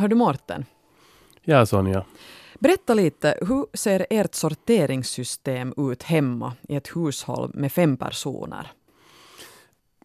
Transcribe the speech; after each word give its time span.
Hör 0.00 0.08
du 0.08 0.16
Mårten? 0.16 0.64
Ja, 1.42 1.66
Sonja. 1.66 2.04
Berätta 2.58 2.94
lite, 2.94 3.38
hur 3.40 3.66
ser 3.76 4.06
ert 4.10 4.34
sorteringssystem 4.34 5.74
ut 5.76 6.02
hemma 6.02 6.52
i 6.68 6.76
ett 6.76 6.96
hushåll 6.96 7.50
med 7.54 7.72
fem 7.72 7.96
personer? 7.96 8.72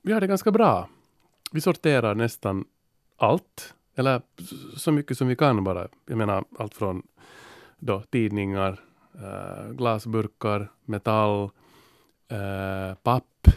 Vi 0.02 0.14
har 0.14 0.22
det 0.22 0.28
ganska 0.28 0.52
bra. 0.52 0.90
Vi 1.52 1.62
sorterar 1.62 2.16
nästan 2.16 2.66
allt, 3.18 3.74
eller 3.96 4.22
så 4.78 4.92
mycket 4.92 5.18
som 5.18 5.28
vi 5.28 5.36
kan 5.36 5.64
bara. 5.64 5.88
Jag 6.06 6.18
menar 6.18 6.44
allt 6.60 6.76
från 6.76 7.04
då, 7.78 8.02
tidningar, 8.02 8.80
äh, 9.14 9.72
glasburkar, 9.72 10.72
metall, 10.86 11.50
äh, 12.28 12.96
papp, 13.04 13.48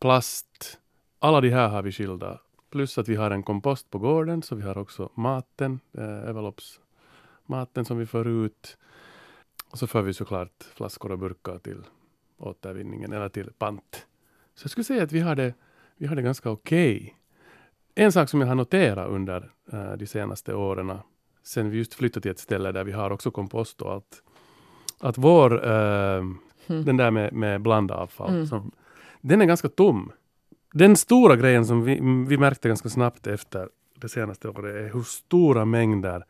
plast. 0.00 0.78
Alla 1.18 1.40
de 1.40 1.50
här 1.50 1.68
har 1.68 1.82
vi 1.82 1.92
skilda. 1.92 2.40
Plus 2.70 2.98
att 2.98 3.08
vi 3.08 3.16
har 3.16 3.30
en 3.30 3.42
kompost 3.42 3.90
på 3.90 3.98
gården, 3.98 4.42
så 4.42 4.54
vi 4.54 4.62
har 4.62 4.78
också 4.78 5.10
maten, 5.14 5.80
äh, 5.92 6.28
envelopsmaten 6.28 7.84
som 7.84 7.98
vi 7.98 8.06
för 8.06 8.28
ut. 8.28 8.78
Och 9.70 9.78
så 9.78 9.86
för 9.86 10.02
vi 10.02 10.14
såklart 10.14 10.64
flaskor 10.74 11.12
och 11.12 11.18
burkar 11.18 11.58
till 11.58 11.82
återvinningen 12.38 13.12
eller 13.12 13.28
till 13.28 13.50
pant. 13.58 14.06
Så 14.54 14.64
jag 14.64 14.70
skulle 14.70 14.84
säga 14.84 15.02
att 15.02 15.12
vi 15.12 15.20
har 15.20 15.34
det, 15.34 15.54
vi 15.96 16.06
har 16.06 16.16
det 16.16 16.22
ganska 16.22 16.50
okej. 16.50 16.96
Okay. 16.96 17.12
En 17.94 18.12
sak 18.12 18.28
som 18.28 18.40
jag 18.40 18.48
har 18.48 18.54
noterat 18.54 19.08
under 19.08 19.50
uh, 19.72 19.92
de 19.92 20.06
senaste 20.06 20.54
åren, 20.54 20.98
sen 21.42 21.70
vi 21.70 21.78
just 21.78 21.94
flyttade 21.94 22.22
till 22.22 22.30
ett 22.30 22.38
ställe 22.38 22.72
där 22.72 22.84
vi 22.84 22.92
har 22.92 23.10
också 23.10 23.30
kompost 23.30 23.82
och 23.82 23.92
allt, 23.92 24.22
att 25.00 25.18
vår, 25.18 25.66
uh, 25.66 26.24
mm. 26.66 26.84
den 26.84 26.96
där 26.96 27.10
med, 27.10 27.32
med 27.32 27.60
blandavfall, 27.60 28.30
mm. 28.30 28.46
som, 28.46 28.70
den 29.20 29.40
är 29.40 29.46
ganska 29.46 29.68
tom. 29.68 30.12
Den 30.72 30.96
stora 30.96 31.36
grejen 31.36 31.66
som 31.66 31.84
vi, 31.84 31.94
vi 32.28 32.38
märkte 32.38 32.68
ganska 32.68 32.88
snabbt 32.88 33.26
efter 33.26 33.68
det 33.94 34.08
senaste 34.08 34.48
året 34.48 34.74
är 34.76 34.92
hur 34.94 35.02
stora 35.02 35.64
mängder 35.64 36.24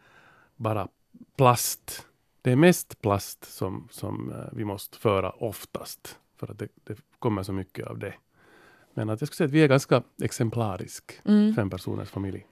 bara 0.56 0.88
plast. 1.36 2.06
Det 2.42 2.52
är 2.52 2.56
mest 2.56 3.00
plast 3.02 3.44
som, 3.56 3.88
som 3.90 4.30
uh, 4.32 4.36
vi 4.52 4.64
måste 4.64 4.98
föra 4.98 5.30
oftast, 5.30 6.18
för 6.40 6.50
att 6.50 6.58
det, 6.58 6.68
det 6.84 6.96
kommer 7.18 7.42
så 7.42 7.52
mycket 7.52 7.86
av 7.86 7.98
det. 7.98 8.14
Men 8.94 9.10
att 9.10 9.20
jag 9.20 9.28
skulle 9.28 9.36
säga 9.36 9.46
att 9.46 9.52
vi 9.52 9.62
är 9.62 9.68
ganska 9.68 10.02
exemplarisk 10.22 11.20
mm. 11.24 11.54
fem 11.54 11.70
personers 11.70 12.10
familj. 12.10 12.46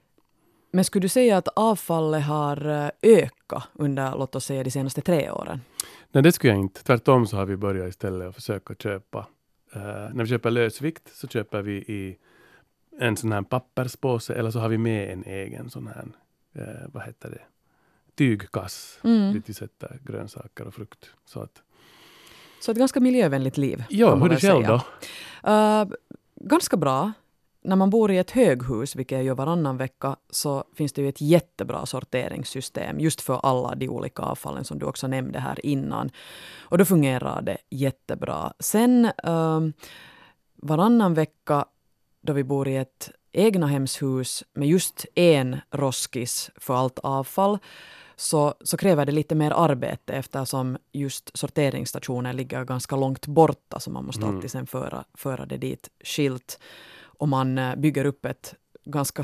Men 0.71 0.83
skulle 0.83 1.01
du 1.01 1.09
säga 1.09 1.37
att 1.37 1.47
avfallet 1.55 2.23
har 2.23 2.69
eh, 2.69 2.89
ökat 3.01 3.63
under, 3.73 4.15
låt 4.17 4.35
oss 4.35 4.45
säga, 4.45 4.63
de 4.63 4.71
senaste 4.71 5.01
tre 5.01 5.31
åren? 5.31 5.61
Nej, 6.11 6.23
det 6.23 6.31
skulle 6.31 6.53
jag 6.53 6.59
inte. 6.59 6.83
Tvärtom 6.83 7.27
så 7.27 7.37
har 7.37 7.45
vi 7.45 7.57
börjat 7.57 7.89
istället 7.89 8.27
att 8.27 8.35
försöka 8.35 8.75
köpa. 8.75 9.27
Uh, 9.75 9.81
när 10.13 10.23
vi 10.23 10.29
köper 10.29 10.51
lösvikt 10.51 11.15
så 11.15 11.27
köper 11.27 11.61
vi 11.61 11.73
i 11.73 12.17
en 12.99 13.17
sån 13.17 13.31
här 13.31 13.41
papperspåse 13.41 14.33
eller 14.33 14.51
så 14.51 14.59
har 14.59 14.69
vi 14.69 14.77
med 14.77 15.09
en 15.09 15.23
egen 15.23 15.69
sån 15.69 15.87
här, 15.87 16.07
uh, 16.57 16.87
vad 16.93 17.03
heter 17.03 17.29
det, 17.29 17.41
tygkass 18.15 18.99
mm. 19.03 19.33
dit 19.33 19.49
vi 19.49 19.53
sätter 19.53 19.99
grönsaker 20.05 20.67
och 20.67 20.73
frukt. 20.73 21.09
Så, 21.25 21.39
att, 21.39 21.61
så 22.59 22.71
ett 22.71 22.77
ganska 22.77 22.99
miljövänligt 22.99 23.57
liv. 23.57 23.83
Ja, 23.89 24.15
hur 24.15 24.25
är 24.25 24.29
det 24.29 24.39
själv 24.39 24.65
då? 24.65 24.81
Uh, 25.51 25.95
ganska 26.35 26.77
bra. 26.77 27.13
När 27.67 27.75
man 27.75 27.89
bor 27.89 28.11
i 28.11 28.17
ett 28.17 28.31
höghus, 28.31 28.95
vilket 28.95 29.15
jag 29.15 29.25
gör 29.25 29.35
varannan 29.35 29.77
vecka, 29.77 30.15
så 30.29 30.63
finns 30.75 30.93
det 30.93 31.01
ju 31.01 31.09
ett 31.09 31.21
jättebra 31.21 31.85
sorteringssystem 31.85 32.99
just 32.99 33.21
för 33.21 33.39
alla 33.43 33.75
de 33.75 33.89
olika 33.89 34.21
avfallen 34.21 34.63
som 34.63 34.79
du 34.79 34.85
också 34.85 35.07
nämnde 35.07 35.39
här 35.39 35.65
innan. 35.65 36.09
Och 36.59 36.77
då 36.77 36.85
fungerar 36.85 37.41
det 37.41 37.57
jättebra. 37.69 38.53
Sen 38.59 39.05
uh, 39.27 39.61
varannan 40.55 41.13
vecka 41.13 41.65
då 42.21 42.33
vi 42.33 42.43
bor 42.43 42.67
i 42.67 42.75
ett 42.75 43.11
egnahemshus 43.31 44.43
med 44.53 44.67
just 44.67 45.05
en 45.15 45.57
roskis 45.71 46.51
för 46.55 46.73
allt 46.73 46.99
avfall 46.99 47.57
så, 48.15 48.53
så 48.61 48.77
kräver 48.77 49.05
det 49.05 49.11
lite 49.11 49.35
mer 49.35 49.51
arbete 49.51 50.13
eftersom 50.13 50.77
just 50.91 51.37
sorteringsstationen 51.37 52.35
ligger 52.35 52.63
ganska 52.63 52.95
långt 52.95 53.27
borta 53.27 53.79
så 53.79 53.91
man 53.91 54.05
måste 54.05 54.23
mm. 54.23 54.35
alltid 54.35 54.51
sen 54.51 54.67
föra, 54.67 55.03
föra 55.13 55.45
det 55.45 55.57
dit 55.57 55.89
skilt. 56.03 56.59
Och 57.17 57.27
man 57.27 57.57
eh, 57.57 57.75
bygger 57.75 58.05
upp 58.05 58.25
ett 58.25 58.55
ganska 58.85 59.23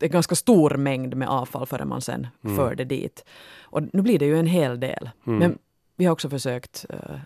en 0.00 0.10
ganska 0.10 0.34
stor 0.34 0.70
mängd 0.70 1.14
med 1.14 1.28
avfall 1.28 1.66
förrän 1.66 1.88
man 1.88 2.00
sen 2.00 2.26
mm. 2.44 2.56
för 2.56 2.74
det 2.74 2.84
dit. 2.84 3.24
Och 3.62 3.82
nu 3.92 4.02
blir 4.02 4.18
det 4.18 4.26
ju 4.26 4.38
en 4.38 4.46
hel 4.46 4.80
del. 4.80 5.10
Mm. 5.26 5.38
Men 5.38 5.58
vi 5.96 6.04
har 6.04 6.12
också 6.12 6.30
försökt, 6.30 6.86
uh, 6.90 7.18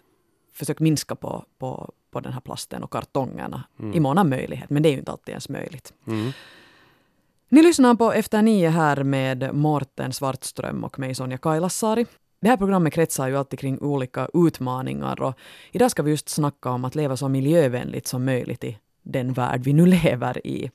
försökt 0.53 0.81
minska 0.81 1.15
på, 1.15 1.45
på, 1.59 1.93
på 2.11 2.21
den 2.21 2.33
här 2.33 2.41
plasten 2.41 2.83
och 2.83 2.91
kartongerna 2.91 3.65
mm. 3.79 3.95
i 3.95 4.01
mån 4.01 4.19
av 4.19 4.27
möjlighet. 4.27 4.71
Men 4.71 4.83
det 4.83 4.89
är 4.89 4.91
ju 4.91 4.99
inte 4.99 5.13
alltid 5.13 5.33
ens 5.33 5.49
möjligt. 5.49 5.93
Mm. 6.07 6.33
Ni 7.49 7.63
lyssnar 7.63 7.95
på 7.95 8.13
Efter 8.13 8.43
nio 8.43 8.69
här 8.69 9.05
med 9.05 9.55
Morten 9.55 10.13
Svartström 10.13 10.85
och 10.85 10.99
mig 10.99 11.15
Sonja 11.15 11.39
Kailasari. 11.39 12.07
Det 12.41 12.49
här 12.49 12.57
programmet 12.57 12.93
kretsar 12.93 13.29
ju 13.29 13.37
alltid 13.37 13.59
kring 13.59 13.81
olika 13.81 14.29
utmaningar 14.35 15.23
och 15.23 15.35
idag 15.73 15.91
ska 15.91 16.03
vi 16.03 16.11
just 16.11 16.29
snacka 16.29 16.71
om 16.71 16.85
att 16.85 16.95
leva 16.95 17.17
så 17.17 17.29
miljövänligt 17.29 18.07
som 18.07 18.25
möjligt 18.25 18.65
i 18.65 18.79
den 19.03 19.33
värld 19.33 19.61
vi 19.65 19.73
nu 19.73 19.87
lever 19.87 20.47
i. 20.47 20.71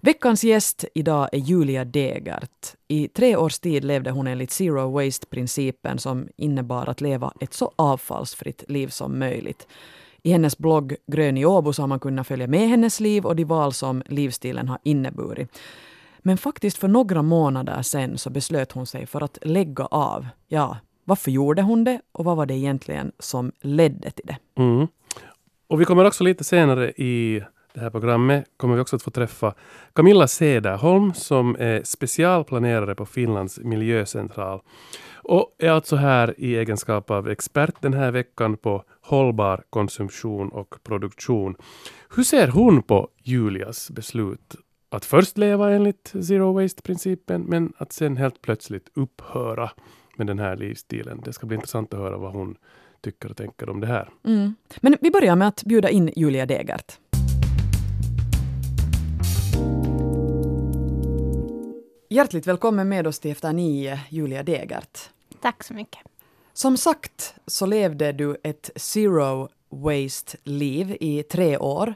Veckans 0.00 0.44
gäst 0.44 0.84
idag 0.94 1.28
är 1.32 1.38
Julia 1.38 1.84
Degert. 1.84 2.76
I 2.88 3.08
tre 3.08 3.36
års 3.36 3.58
tid 3.58 3.84
levde 3.84 4.10
hon 4.10 4.26
enligt 4.26 4.50
Zero 4.50 4.90
Waste-principen 4.90 5.98
som 5.98 6.28
innebar 6.36 6.86
att 6.86 7.00
leva 7.00 7.32
ett 7.40 7.54
så 7.54 7.72
avfallsfritt 7.76 8.64
liv 8.68 8.88
som 8.88 9.18
möjligt. 9.18 9.66
I 10.22 10.32
hennes 10.32 10.58
blogg 10.58 10.94
Grön 11.06 11.38
i 11.38 11.44
Åbo 11.44 11.72
så 11.72 11.82
har 11.82 11.86
man 11.86 12.00
kunnat 12.00 12.26
följa 12.26 12.46
med 12.46 12.68
hennes 12.68 13.00
liv 13.00 13.26
och 13.26 13.36
de 13.36 13.44
val 13.44 13.72
som 13.72 14.02
livsstilen 14.06 14.68
har 14.68 14.78
inneburit. 14.82 15.58
Men 16.18 16.38
faktiskt 16.38 16.78
för 16.78 16.88
några 16.88 17.22
månader 17.22 17.82
sen 17.82 18.18
så 18.18 18.30
beslöt 18.30 18.72
hon 18.72 18.86
sig 18.86 19.06
för 19.06 19.22
att 19.22 19.38
lägga 19.42 19.84
av. 19.84 20.26
Ja, 20.48 20.76
varför 21.04 21.30
gjorde 21.30 21.62
hon 21.62 21.84
det 21.84 22.00
och 22.12 22.24
vad 22.24 22.36
var 22.36 22.46
det 22.46 22.54
egentligen 22.54 23.12
som 23.18 23.52
ledde 23.60 24.10
till 24.10 24.26
det? 24.26 24.62
Mm. 24.62 24.86
Och 25.68 25.80
vi 25.80 25.84
kommer 25.84 26.04
också 26.04 26.24
lite 26.24 26.44
senare 26.44 26.90
i 26.90 27.42
det 27.74 27.80
här 27.80 27.90
programmet 27.90 28.44
kommer 28.56 28.74
vi 28.74 28.80
också 28.80 28.96
att 28.96 29.02
få 29.02 29.10
träffa 29.10 29.54
Camilla 29.92 30.28
Sederholm 30.28 31.14
som 31.14 31.56
är 31.58 31.82
specialplanerare 31.84 32.94
på 32.94 33.06
Finlands 33.06 33.58
miljöcentral 33.58 34.60
och 35.14 35.56
är 35.58 35.70
alltså 35.70 35.96
här 35.96 36.34
i 36.38 36.56
egenskap 36.56 37.10
av 37.10 37.28
expert 37.28 37.74
den 37.80 37.94
här 37.94 38.10
veckan 38.10 38.56
på 38.56 38.84
hållbar 39.00 39.64
konsumtion 39.70 40.48
och 40.48 40.82
produktion. 40.82 41.56
Hur 42.16 42.22
ser 42.22 42.48
hon 42.48 42.82
på 42.82 43.08
Julias 43.22 43.90
beslut 43.90 44.56
att 44.90 45.04
först 45.04 45.38
leva 45.38 45.70
enligt 45.70 46.14
zero 46.22 46.52
waste-principen 46.52 47.42
men 47.42 47.72
att 47.76 47.92
sen 47.92 48.16
helt 48.16 48.42
plötsligt 48.42 48.88
upphöra 48.94 49.70
med 50.16 50.26
den 50.26 50.38
här 50.38 50.56
livsstilen. 50.56 51.20
Det 51.24 51.32
ska 51.32 51.46
bli 51.46 51.54
intressant 51.54 51.94
att 51.94 52.00
höra 52.00 52.16
vad 52.16 52.32
hon 52.32 52.56
tycker 53.00 53.30
och 53.30 53.36
tänker 53.36 53.70
om 53.70 53.80
det 53.80 53.86
här. 53.86 54.10
Mm. 54.24 54.54
Men 54.80 54.96
vi 55.00 55.10
börjar 55.10 55.36
med 55.36 55.48
att 55.48 55.64
bjuda 55.64 55.88
in 55.90 56.10
Julia 56.16 56.46
Degert. 56.46 56.98
Hjärtligt 62.10 62.46
välkommen 62.46 62.88
med 62.88 63.06
oss 63.06 63.18
till 63.18 63.30
Efter 63.30 63.52
nio, 63.52 64.00
Julia 64.08 64.42
Degert. 64.42 64.98
Tack 65.40 65.64
så 65.64 65.74
mycket. 65.74 66.00
Som 66.52 66.76
sagt 66.76 67.34
så 67.46 67.66
levde 67.66 68.12
du 68.12 68.36
ett 68.42 68.70
zero 68.76 69.48
waste-liv 69.70 70.96
i 71.00 71.22
tre 71.22 71.58
år. 71.58 71.94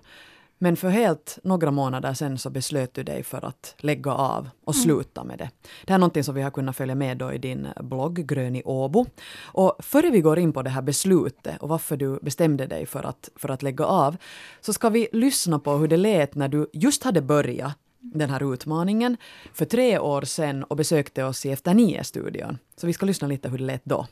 Men 0.63 0.77
för 0.77 0.89
helt 0.89 1.39
några 1.45 1.71
månader 1.71 2.15
sen 2.15 2.39
så 2.39 2.51
beslöt 2.51 2.95
du 2.95 3.03
dig 3.03 3.23
för 3.23 3.45
att 3.45 3.75
lägga 3.79 4.13
av 4.13 4.51
och 4.65 4.75
mm. 4.75 4.83
sluta 4.83 5.25
med 5.25 5.39
det. 5.39 5.51
Det 5.63 5.93
här 5.93 5.95
är 5.95 5.99
någonting 5.99 6.25
som 6.25 6.35
vi 6.35 6.43
har 6.43 6.51
kunnat 6.51 6.77
följa 6.77 6.95
med 6.95 7.19
då 7.19 7.33
i 7.33 7.39
din 7.39 7.69
blogg 7.81 8.27
Grön 8.27 8.57
i 8.57 8.63
Åbo. 8.65 9.07
Och 9.43 9.77
före 9.79 10.11
vi 10.11 10.21
går 10.21 10.39
in 10.39 10.53
på 10.53 10.63
det 10.63 10.71
här 10.71 10.83
beslutet 10.83 11.59
och 11.61 11.69
varför 11.69 11.97
du 11.97 12.19
bestämde 12.23 12.67
dig 12.67 12.87
för 12.87 13.07
att, 13.07 13.29
för 13.37 13.49
att 13.49 13.63
lägga 13.63 13.85
av, 13.85 14.17
så 14.61 14.73
ska 14.73 14.89
vi 14.89 15.09
lyssna 15.13 15.59
på 15.59 15.73
hur 15.73 15.89
det 15.89 15.97
lät 15.97 16.35
när 16.35 16.49
du 16.49 16.71
just 16.73 17.05
hade 17.05 17.23
börjat 17.23 17.79
den 18.01 18.31
här 18.31 18.53
utmaningen 18.53 19.17
för 19.53 19.65
tre 19.65 19.99
år 19.99 20.23
sedan 20.23 20.65
och 20.65 20.77
besökte 20.77 21.25
oss 21.25 21.47
i 21.47 21.51
Efter 21.51 21.75
nio-studion. 21.75 22.59
Så 22.77 22.87
vi 22.87 22.93
ska 22.93 23.07
lyssna 23.07 23.29
lite 23.29 23.49
hur 23.49 23.59
det 23.59 23.65
lät 23.65 23.85
då. 23.85 24.07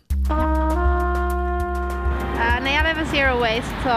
Zero 3.20 3.38
waste 3.38 3.74
så 3.82 3.96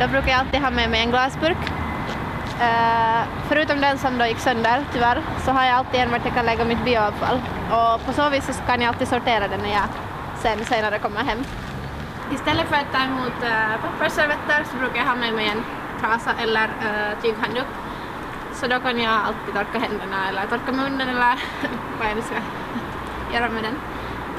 då 0.00 0.08
brukar 0.08 0.28
jag 0.28 0.40
alltid 0.40 0.60
ha 0.60 0.70
med 0.70 0.90
mig 0.90 1.00
en 1.00 1.10
glasburk. 1.10 1.62
Uh, 2.60 3.22
förutom 3.48 3.80
den 3.80 3.98
som 3.98 4.18
då 4.18 4.26
gick 4.26 4.38
sönder 4.38 4.84
tyvärr 4.92 5.22
så 5.44 5.50
har 5.50 5.64
jag 5.64 5.74
alltid 5.74 6.00
en 6.00 6.10
vart 6.10 6.24
jag 6.24 6.34
kan 6.34 6.46
lägga 6.46 6.64
mitt 6.64 6.84
bioavfall 6.84 7.38
och 7.70 8.06
på 8.06 8.12
så 8.12 8.28
vis 8.30 8.46
så 8.46 8.62
kan 8.66 8.80
jag 8.80 8.88
alltid 8.88 9.08
sortera 9.08 9.48
det 9.48 9.56
när 9.56 9.72
jag 9.72 9.88
sen 10.42 10.64
senare 10.64 10.98
kommer 10.98 11.20
hem. 11.20 11.38
Istället 12.34 12.66
för 12.66 12.76
att 12.76 12.92
ta 12.92 13.02
emot 13.04 13.38
eh, 13.42 13.48
uh, 13.48 13.80
pappersservetter 13.82 14.64
så 14.70 14.76
brukar 14.76 14.96
jag 14.96 15.06
ha 15.06 15.14
med 15.14 15.34
mig 15.34 15.46
en 15.48 15.64
trasa 16.00 16.30
eller 16.42 16.64
uh, 16.64 17.20
tyghandduk 17.22 17.70
så 18.52 18.66
då 18.66 18.78
kan 18.80 19.00
jag 19.00 19.12
alltid 19.12 19.54
torka 19.54 19.78
händerna 19.78 20.28
eller 20.28 20.46
torka 20.46 20.72
munnen 20.72 21.08
eller 21.08 21.34
vad 21.98 22.08
jag 22.08 22.16
nu 22.16 22.22
ska 22.22 22.34
göra 23.34 23.48
med 23.48 23.62
den. 23.62 23.76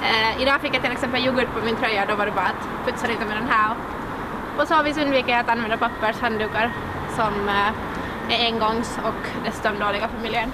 Uh, 0.05 0.41
idag 0.41 0.61
fick 0.61 0.75
jag 0.75 0.81
till 0.83 0.91
exempel 0.91 1.25
yoghurt 1.25 1.53
på 1.53 1.65
min 1.65 1.75
tröja, 1.75 2.01
och 2.01 2.07
då 2.07 2.15
var 2.15 2.25
det 2.25 2.31
bara 2.31 2.51
att 2.55 2.85
putsa 2.85 3.07
lite 3.07 3.25
med 3.25 3.37
den 3.37 3.49
här. 3.49 3.75
Och 4.55 4.61
på 4.61 4.67
så 4.67 4.83
vis 4.83 4.97
undviker 4.97 5.29
jag 5.29 5.39
att 5.39 5.49
använda 5.49 5.77
pappershanddukar 5.77 6.73
som 7.15 7.49
eh, 7.49 8.35
är 8.35 8.45
engångs 8.45 8.89
och 9.03 9.45
dessutom 9.45 9.79
dåliga 9.79 10.09
för 10.09 10.21
miljön. 10.21 10.51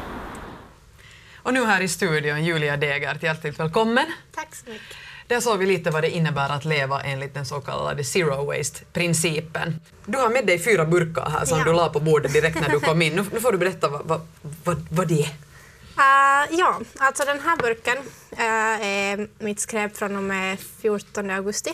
Och 1.36 1.54
nu 1.54 1.66
här 1.66 1.82
i 1.82 1.88
studion 1.88 2.46
Julia 2.46 2.78
Degert, 2.78 3.24
hjärtligt 3.24 3.60
välkommen. 3.60 4.06
Tack 4.36 4.56
så 4.56 4.70
mycket. 4.70 4.98
Där 5.28 5.40
såg 5.40 5.60
vi 5.60 5.66
lite 5.66 5.92
vad 5.92 6.04
det 6.04 6.10
innebär 6.10 6.50
att 6.50 6.66
leva 6.66 7.02
enligt 7.02 7.34
den 7.34 7.46
så 7.46 7.62
kallade 7.62 8.04
zero 8.04 8.46
waste-principen. 8.46 9.80
Du 10.06 10.18
har 10.18 10.30
med 10.30 10.46
dig 10.46 10.60
fyra 10.60 10.86
burkar 10.86 11.30
här 11.30 11.46
som 11.46 11.58
Ja. 11.58 11.64
du 11.64 11.74
la 11.74 11.90
på 11.90 12.00
bordet 12.00 12.34
direkt 12.34 12.62
när 12.62 12.70
du 12.70 12.80
kom 12.80 13.02
in. 13.02 13.16
Nu, 13.16 13.26
nu 13.34 13.40
får 13.40 13.52
du 13.52 13.58
berätta 13.58 13.90
vad, 13.90 14.02
vad, 14.06 14.22
vad, 14.64 14.88
vad 14.92 15.08
det 15.08 15.22
är. 15.22 15.30
Uh, 15.98 16.60
ja, 16.60 16.80
alltså 16.98 17.26
den 17.26 17.40
här 17.40 17.58
burken 17.58 17.98
uh, 17.98 18.86
är 18.88 19.28
mitt 19.40 19.60
skräp 19.60 19.98
från 19.98 20.16
och 20.16 20.24
med 20.24 20.60
14 20.82 21.30
augusti 21.30 21.74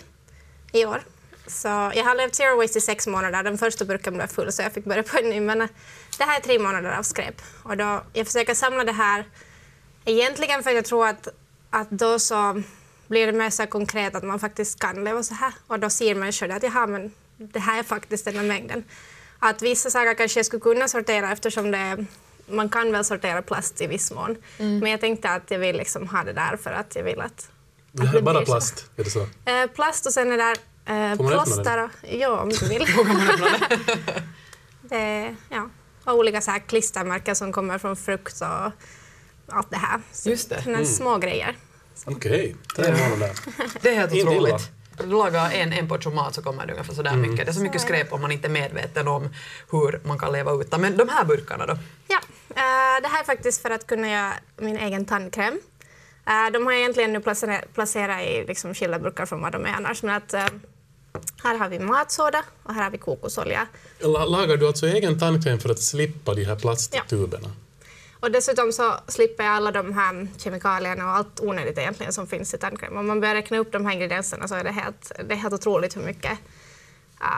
i 0.71 0.85
år. 0.85 1.01
Så 1.47 1.67
jag 1.67 2.03
har 2.03 2.15
levt 2.15 2.35
zero 2.35 2.57
waste 2.57 2.77
i 2.77 2.81
sex 2.81 3.07
månader. 3.07 3.43
Den 3.43 3.57
första 3.57 3.85
burken 3.85 4.13
blev 4.13 4.27
full 4.27 4.51
så 4.51 4.61
jag 4.61 4.73
fick 4.73 4.85
börja 4.85 5.03
på 5.03 5.17
en 5.17 5.29
ny. 5.29 5.39
Men 5.39 5.61
eh, 5.61 5.67
det 6.17 6.23
här 6.23 6.39
är 6.39 6.41
tre 6.41 6.59
månader 6.59 6.91
av 6.91 7.03
skräp. 7.03 7.41
Och 7.63 7.77
då, 7.77 8.03
jag 8.13 8.25
försöker 8.25 8.53
samla 8.53 8.83
det 8.83 8.91
här 8.91 9.25
egentligen 10.05 10.63
för 10.63 10.69
att 10.69 10.75
jag 10.75 10.85
tror 10.85 11.07
att, 11.07 11.27
att 11.69 11.89
då 11.89 12.19
så 12.19 12.63
blir 13.07 13.25
det 13.25 13.33
mer 13.33 13.49
så 13.49 13.67
konkret 13.67 14.15
att 14.15 14.23
man 14.23 14.39
faktiskt 14.39 14.79
kan 14.79 15.03
leva 15.03 15.23
så 15.23 15.33
här. 15.33 15.53
Och 15.67 15.79
då 15.79 15.89
ser 15.89 16.15
människor 16.15 16.47
det 16.47 16.55
att 16.55 16.63
jaha, 16.63 16.87
men 16.87 17.11
det 17.37 17.59
här 17.59 17.79
är 17.79 17.83
faktiskt 17.83 18.25
den 18.25 18.35
här 18.35 18.43
mängden. 18.43 18.83
Att 19.39 19.61
vissa 19.61 19.89
saker 19.89 20.13
kanske 20.13 20.39
jag 20.39 20.45
skulle 20.45 20.61
kunna 20.61 20.87
sortera 20.87 21.31
eftersom 21.31 21.71
det 21.71 22.05
man 22.49 22.69
kan 22.69 22.91
väl 22.91 23.05
sortera 23.05 23.41
plast 23.41 23.81
i 23.81 23.87
viss 23.87 24.11
mån. 24.11 24.37
Men 24.57 24.91
jag 24.91 25.01
tänkte 25.01 25.29
att 25.29 25.51
jag 25.51 25.59
vill 25.59 25.77
liksom 25.77 26.07
ha 26.07 26.23
det 26.23 26.33
där 26.33 26.57
för 26.57 26.71
att 26.71 26.95
jag 26.95 27.03
vill 27.03 27.21
att... 27.21 27.49
Det 27.91 28.03
att 28.03 28.09
här 28.09 28.17
är 28.17 28.21
bara 28.21 28.41
plast, 28.41 28.85
är 28.95 29.03
det 29.03 29.09
så? 29.09 29.27
Eh, 29.45 29.67
plast 29.75 30.05
och 30.05 30.13
sen 30.13 30.31
är 30.31 30.37
där 30.37 30.57
eh, 30.87 31.15
plåster. 31.17 31.89
Ja, 32.01 32.39
om 32.41 32.49
du 32.49 32.67
vill. 32.67 32.85
det, 34.81 34.95
är- 34.97 35.35
ja. 35.49 35.69
Och 36.03 36.13
olika 36.17 36.41
så 36.41 36.51
här 36.51 36.59
klistermärken 36.59 37.35
som 37.35 37.51
kommer 37.53 37.77
från 37.77 37.95
frukt 37.95 38.41
och 38.41 38.71
allt 39.55 39.69
det 39.69 39.77
här. 39.77 40.01
Så 40.11 40.29
Just 40.29 40.49
det. 40.49 40.55
Mm. 40.65 40.85
Små 40.85 41.17
grejer. 41.17 41.55
Okej, 42.05 42.55
månader. 42.77 43.31
Det 43.81 43.89
är 43.89 43.95
helt 43.95 44.13
Inte 44.13 44.17
illa. 44.31 44.31
otroligt. 44.31 44.71
Du 44.97 45.05
lagar 45.05 45.51
en, 45.51 45.73
en 45.73 45.87
portion 45.89 46.15
mat 46.15 46.35
så 46.35 46.41
kommer 46.41 46.65
det 46.65 46.73
ungefär 46.73 46.93
sådär 46.93 47.15
mycket. 47.15 47.45
Det 47.45 47.51
är 47.51 47.53
så 47.53 47.61
mycket 47.61 47.81
skräp 47.81 48.13
om 48.13 48.21
man 48.21 48.31
inte 48.31 48.47
är 48.47 48.51
medveten 48.51 49.07
om 49.07 49.29
hur 49.71 50.01
man 50.07 50.19
kan 50.19 50.31
leva 50.31 50.51
utan. 50.51 50.81
Men 50.81 50.97
de 50.97 51.09
här 51.09 51.25
burkarna 51.25 51.65
då? 51.65 51.77
Ja, 52.07 52.17
eh, 52.49 53.01
det 53.01 53.07
här 53.07 53.19
är 53.19 53.23
faktiskt 53.25 53.61
för 53.61 53.69
att 53.69 53.87
kunna 53.87 54.09
göra 54.09 54.33
min 54.57 54.77
egen 54.77 55.05
tandkräm. 55.05 55.59
Eh, 56.27 56.51
de 56.53 56.65
har 56.65 56.71
jag 56.73 56.79
egentligen 56.79 57.13
nu 57.13 57.19
placerat, 57.19 57.73
placerat 57.73 58.21
i 58.21 58.45
liksom 58.47 58.73
skilda 58.73 58.99
burkar 58.99 59.25
från 59.25 59.41
vad 59.41 59.51
de 59.51 59.65
är 59.65 59.73
annars. 59.73 60.03
Men 60.03 60.15
att, 60.15 60.33
eh, 60.33 60.45
här 61.43 61.57
har 61.57 61.69
vi 61.69 61.79
matsoda 61.79 62.43
och 62.63 62.73
här 62.73 62.83
har 62.83 62.91
vi 62.91 62.97
kokosolja. 62.97 63.67
La- 63.99 64.25
Lagar 64.25 64.57
du 64.57 64.67
alltså 64.67 64.87
egen 64.87 65.19
tandkräm 65.19 65.59
för 65.59 65.69
att 65.69 65.79
slippa 65.79 66.33
de 66.33 66.43
här 66.43 66.55
plasttuberna? 66.55 67.51
Och 68.19 68.31
dessutom 68.31 68.71
så 68.71 68.93
slipper 69.07 69.43
jag 69.43 69.53
alla 69.53 69.71
de 69.71 69.93
här 69.93 70.27
kemikalierna 70.37 71.05
och 71.05 71.11
allt 71.11 71.39
onödigt 71.39 71.77
egentligen 71.77 72.13
som 72.13 72.27
finns 72.27 72.53
i 72.53 72.57
tandkräm. 72.57 72.97
Om 72.97 73.07
man 73.07 73.19
börjar 73.19 73.35
räkna 73.35 73.57
upp 73.57 73.71
de 73.71 73.85
här 73.85 73.93
ingredienserna 73.93 74.47
så 74.47 74.55
är 74.55 74.63
det 74.63 74.71
helt, 74.71 75.11
det 75.27 75.33
är 75.33 75.37
helt 75.37 75.53
otroligt 75.53 75.95
hur 75.97 76.01
mycket 76.01 76.31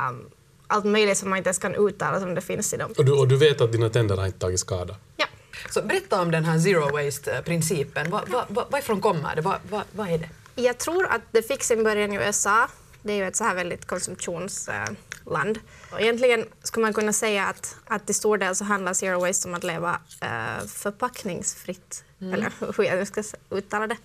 um, 0.09 0.29
allt 0.67 0.85
möjligt 0.85 1.17
som 1.17 1.29
man 1.29 1.37
inte 1.37 1.47
ens 1.47 1.57
kan 1.57 1.75
uttala 1.75 2.19
som 2.19 2.35
det 2.35 2.41
finns 2.41 2.73
i 2.73 2.77
dem. 2.77 2.93
Och, 2.97 3.05
du, 3.05 3.11
och 3.11 3.27
du 3.27 3.37
vet 3.37 3.61
att 3.61 3.71
dina 3.71 3.89
tänder 3.89 4.17
har 4.17 4.25
inte 4.25 4.39
tagit 4.39 4.59
skada? 4.59 4.95
Ja. 5.17 5.25
Så 5.69 5.81
berätta 5.81 6.21
om 6.21 6.31
den 6.31 6.45
här 6.45 6.59
zero 6.59 6.89
waste-principen. 6.91 8.09
Vad 8.11 8.29
va, 8.29 8.45
va, 8.49 8.65
varifrån 8.69 9.01
kommer 9.01 9.35
det? 9.35 9.41
Vad 9.41 9.57
va, 9.69 9.83
vad 9.91 10.09
är 10.09 10.17
det? 10.17 10.29
Jag 10.55 10.77
tror 10.77 11.05
att 11.07 11.21
det 11.31 11.41
fick 11.47 11.63
sin 11.63 11.83
början 11.83 12.13
i 12.13 12.15
USA. 12.15 12.67
Det 13.01 13.13
är 13.13 13.17
ju 13.17 13.27
ett 13.27 13.35
så 13.35 13.43
här 13.43 13.55
väldigt 13.55 13.85
konsumtionsland. 13.85 15.59
Och 15.91 16.01
egentligen 16.01 16.45
skulle 16.63 16.85
man 16.85 16.93
kunna 16.93 17.13
säga 17.13 17.45
att, 17.45 17.75
att 17.85 18.05
till 18.05 18.15
stor 18.15 18.37
del 18.37 18.55
så 18.55 18.63
handlar 18.63 18.93
zero 18.93 19.19
waste 19.19 19.47
om 19.47 19.55
att 19.55 19.63
leva 19.63 19.99
eh, 20.21 20.67
förpackningsfritt. 20.67 22.03
Eller 22.21 22.51
hur 22.77 22.83
jag 22.83 22.97
nu 22.97 23.05
ska 23.05 23.23
uttala 23.49 23.87
det. 23.87 23.97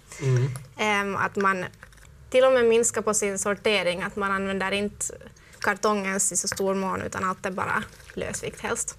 Em, 0.76 1.16
att 1.16 1.36
man 1.36 1.64
till 2.30 2.44
och 2.44 2.52
med 2.52 2.64
minskar 2.64 3.02
på 3.02 3.14
sin 3.14 3.38
sortering. 3.38 4.02
Att 4.02 4.16
man 4.16 4.32
använder 4.32 4.72
inte 4.72 5.06
kartongens 5.60 6.32
i 6.32 6.36
så 6.36 6.48
stor 6.48 6.74
mån 6.74 7.02
utan 7.02 7.24
allt 7.24 7.46
är 7.46 7.50
bara 7.50 7.82
lösvikt 8.14 8.60
helst. 8.60 8.98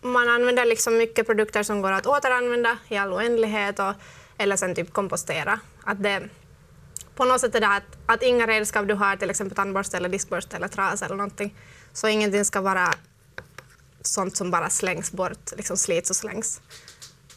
Man 0.00 0.28
använder 0.28 0.64
liksom 0.64 0.96
mycket 0.96 1.26
produkter 1.26 1.62
som 1.62 1.82
går 1.82 1.92
att 1.92 2.06
återanvända 2.06 2.78
i 2.88 2.96
all 2.96 3.12
oändlighet 3.12 3.78
och, 3.78 3.92
eller 4.38 4.56
sen 4.56 4.74
typ 4.74 4.92
kompostera. 4.92 5.60
Att 5.84 6.02
det, 6.02 6.28
på 7.16 7.24
något 7.24 7.40
sätt 7.40 7.54
är 7.54 7.60
det 7.60 7.68
att, 7.68 7.96
att 8.06 8.22
inga 8.22 8.46
redskap 8.46 8.88
du 8.88 8.94
har, 8.94 9.16
till 9.16 9.30
exempel 9.30 9.56
tandborste 9.56 9.96
eller 9.96 10.08
diskborste 10.08 10.56
eller 10.56 10.68
trasa 10.68 11.04
eller 11.04 11.16
någonting, 11.16 11.54
så 11.92 12.08
ingenting 12.08 12.44
ska 12.44 12.60
vara 12.60 12.94
sånt 14.02 14.36
som 14.36 14.50
bara 14.50 14.70
slängs 14.70 15.12
bort, 15.12 15.52
liksom 15.56 15.76
slits 15.76 16.10
och 16.10 16.16
slängs. 16.16 16.60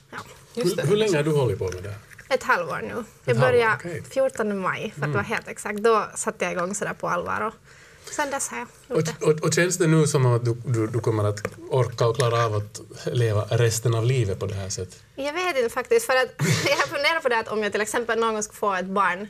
Ja. 0.09 0.17
Hur, 0.55 0.87
hur 0.87 0.97
länge 0.97 1.17
har 1.17 1.23
du 1.23 1.31
hållit 1.31 1.59
på 1.59 1.71
med 1.71 1.83
det? 1.83 1.95
Ett 2.29 2.43
halvår 2.43 2.79
nu. 2.81 3.03
Jag 3.25 3.35
halvår, 3.35 3.51
började 3.51 3.75
okej. 3.75 4.03
14 4.09 4.59
maj, 4.59 4.93
för 4.97 5.05
att 5.05 5.13
vara 5.13 5.23
helt 5.23 5.47
exakt. 5.47 5.79
Då 5.79 6.07
satte 6.15 6.45
jag 6.45 6.53
igång 6.53 6.75
sådär 6.75 6.93
på 6.93 7.09
allvar 7.09 7.41
och 7.41 7.53
sen 8.11 8.31
dess 8.31 8.49
har 8.49 8.57
jag 8.57 8.67
gjort 8.97 9.05
det. 9.05 9.25
Och, 9.25 9.31
och, 9.31 9.43
och 9.43 9.53
känns 9.53 9.77
det 9.77 9.87
nu 9.87 10.07
som 10.07 10.25
att 10.25 10.45
du, 10.45 10.53
du, 10.65 10.87
du 10.87 10.99
kommer 10.99 11.23
att 11.23 11.39
orka 11.69 12.07
och 12.07 12.15
klara 12.15 12.45
av 12.45 12.55
att 12.55 12.81
leva 13.05 13.41
resten 13.49 13.95
av 13.95 14.05
livet 14.05 14.39
på 14.39 14.45
det 14.45 14.55
här 14.55 14.69
sättet? 14.69 15.03
Jag 15.15 15.33
vet 15.33 15.57
inte 15.57 15.69
faktiskt, 15.69 16.05
för 16.05 16.13
att 16.13 16.29
jag 16.69 16.75
har 16.75 16.87
funderat 16.87 17.23
på 17.23 17.29
det 17.29 17.39
att 17.39 17.47
om 17.47 17.63
jag 17.63 17.71
till 17.71 17.81
exempel 17.81 18.19
någon 18.19 18.33
gång 18.33 18.43
ska 18.43 18.53
få 18.53 18.73
ett 18.73 18.85
barn 18.85 19.27